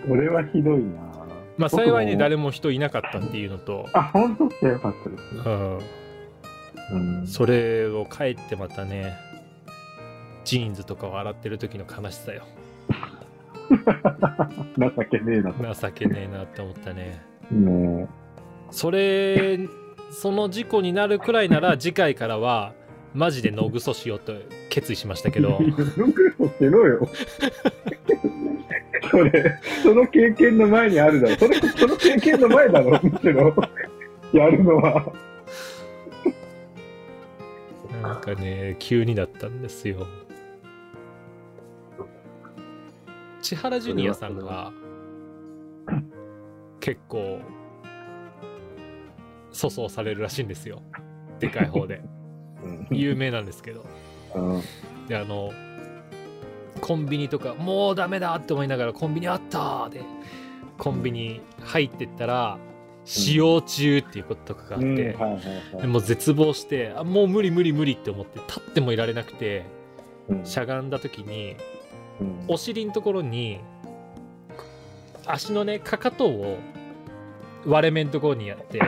[0.07, 1.07] これはひどいな
[1.59, 5.41] まあ幸いね、誰も人いなかったっていうのと、あ、本当ってよかったですね。
[6.93, 7.27] うん、うん。
[7.27, 9.15] それを帰ってまたね、
[10.47, 12.45] ジーンズとかを洗ってる時の悲しさよ。
[14.79, 15.75] 情けねえな。
[15.75, 17.21] 情けねえなって思ったね。
[17.51, 18.09] ね
[18.71, 19.59] それ
[20.11, 22.75] その事故になるくらいなら次回からは
[23.13, 24.35] マジで野ぐそしようと
[24.71, 25.43] 決意しましたけえ。
[25.43, 27.09] どよくそしろよ。
[29.11, 31.37] それ、その経験の前にあるだろ。
[31.37, 33.55] それ、その経験の前だろ、むしろ。
[34.33, 35.13] やるのは。
[38.03, 40.07] なんかね急にだったんですよ
[43.47, 44.73] 千原ジュニアさんが
[46.81, 47.39] 結構
[49.55, 50.83] 粗相されるらしいんですよ。
[51.39, 52.03] でかい方で。
[52.65, 52.89] うん。
[52.91, 53.87] 有名なんですけど。
[54.35, 54.63] うん。
[55.07, 55.53] であの
[56.81, 60.03] コンビニとかもうダメだって思いながらコンビニあったーで
[60.77, 62.59] コンビニ入ってったら
[63.05, 69.67] 使用中っていうこととかがあって、もう絶望してあもう無理無理無理って思って立ってもいられなくて
[70.29, 70.45] うん。
[70.45, 71.57] しゃがんだ時に
[72.21, 73.61] うんお尻のところに
[75.27, 76.59] 足のねかかとを
[77.67, 78.81] 割れ目のところにやって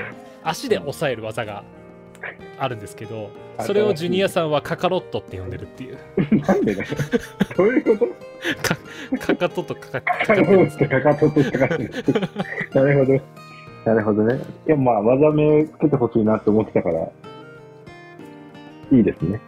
[0.44, 1.64] 足で押さえる技が
[2.58, 5.98] あるんですけどそれをジュニアさんはカカロットって呼んでるっていう
[6.46, 6.88] なんでだよ。
[7.56, 8.12] どういうこと？
[8.62, 8.76] か
[9.26, 10.42] かかととかかかかと
[10.88, 11.90] かかととかかってる。
[12.72, 13.20] なるほど。
[13.84, 14.40] なるほどね。
[14.66, 17.00] いや、まあ、技名つけてほしいなって思ってたから、
[18.92, 19.40] いいですね。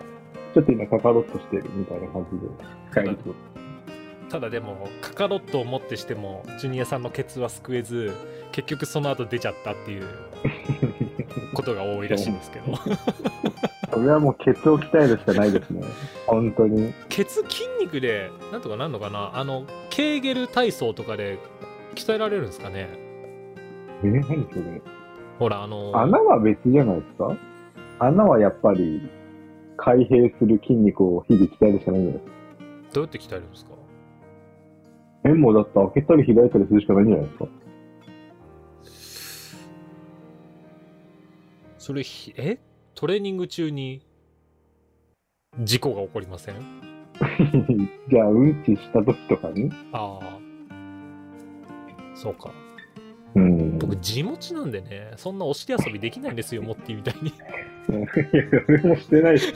[0.55, 2.47] ちょっと今、カカロッとしてるみたいな感じで
[2.91, 3.35] 使えるってこ
[4.31, 8.13] ただでもカカロットをもってしてもジュニアさんのケツは救えず
[8.53, 10.05] 結局その後出ちゃったっていう
[11.55, 12.79] ことが多いらしいんですけどと。
[13.93, 15.83] それはもうケツを鍛えるしかないですね。
[16.27, 16.93] 本当に。
[17.09, 19.33] ケツ筋肉でなんとかなんのかな？
[19.35, 21.39] あのケーゲル体操とかで
[21.97, 22.89] 鍛えられるんですかね？
[24.05, 24.81] え、何それ？
[25.41, 27.37] ほらあの穴は別じゃないですか？
[27.99, 29.03] 穴はやっぱり、
[29.77, 32.31] 開閉する筋肉を日々鍛えるしかないんじゃないですか？
[32.95, 33.71] どうやって鍛えるんですか？
[35.31, 37.47] え、もうだって開けたり開いたりするしかないんじゃないですか？
[41.79, 42.59] それひえ？
[42.95, 44.03] トレーニング中に
[45.61, 46.57] 事故が起こりません？
[48.11, 49.71] じゃあ、うんちした時とかに？
[49.93, 50.39] ああ。
[52.15, 52.53] そうか。
[53.35, 53.79] うん。
[53.79, 57.29] 僕地持ちなんでねそんなお尻遊びできないんですよモッティみたいに。
[57.31, 57.33] い
[57.93, 58.07] や、
[58.67, 59.53] それもしてないし、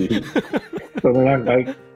[1.03, 1.53] そのなんか、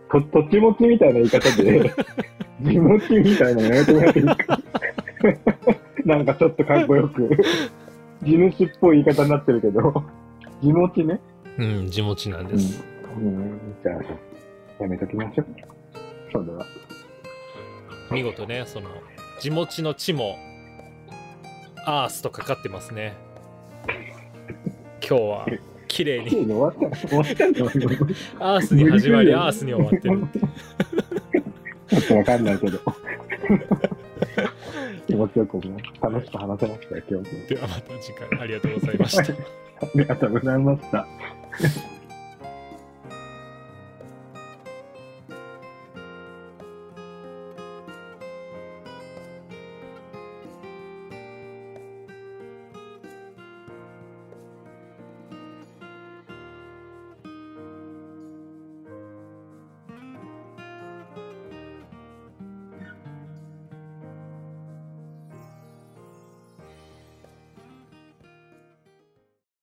[0.08, 1.92] と土地持ちみたいな言い方で、
[2.62, 4.60] 地持ちみたいなのやめてもらっていいか。
[6.04, 7.28] なんかちょっとかっこよく、
[8.22, 10.04] 地主っぽい言い方になってるけど、
[10.62, 11.20] 地持ちね。
[11.58, 12.84] うん地持ちなんです、
[13.16, 15.46] うん、じゃあ、やめときましょう。
[16.32, 16.64] それは。
[18.10, 18.88] 見事ねその
[19.40, 20.38] 地持ちの地も
[21.84, 23.16] アースとかかってますね
[25.06, 25.46] 今日は
[25.88, 27.70] 綺麗に綺麗に終わった終わったんだよ。
[27.70, 27.78] ち
[28.38, 32.78] アースに始まりアースに終わってるょっとわかんないけど。
[35.06, 35.62] 気持ちよくも
[36.02, 37.46] 楽しく話せましたよ、今日も。
[37.48, 39.26] ではまた次回ありがとうございましたあ
[39.94, 41.97] りがとうございました。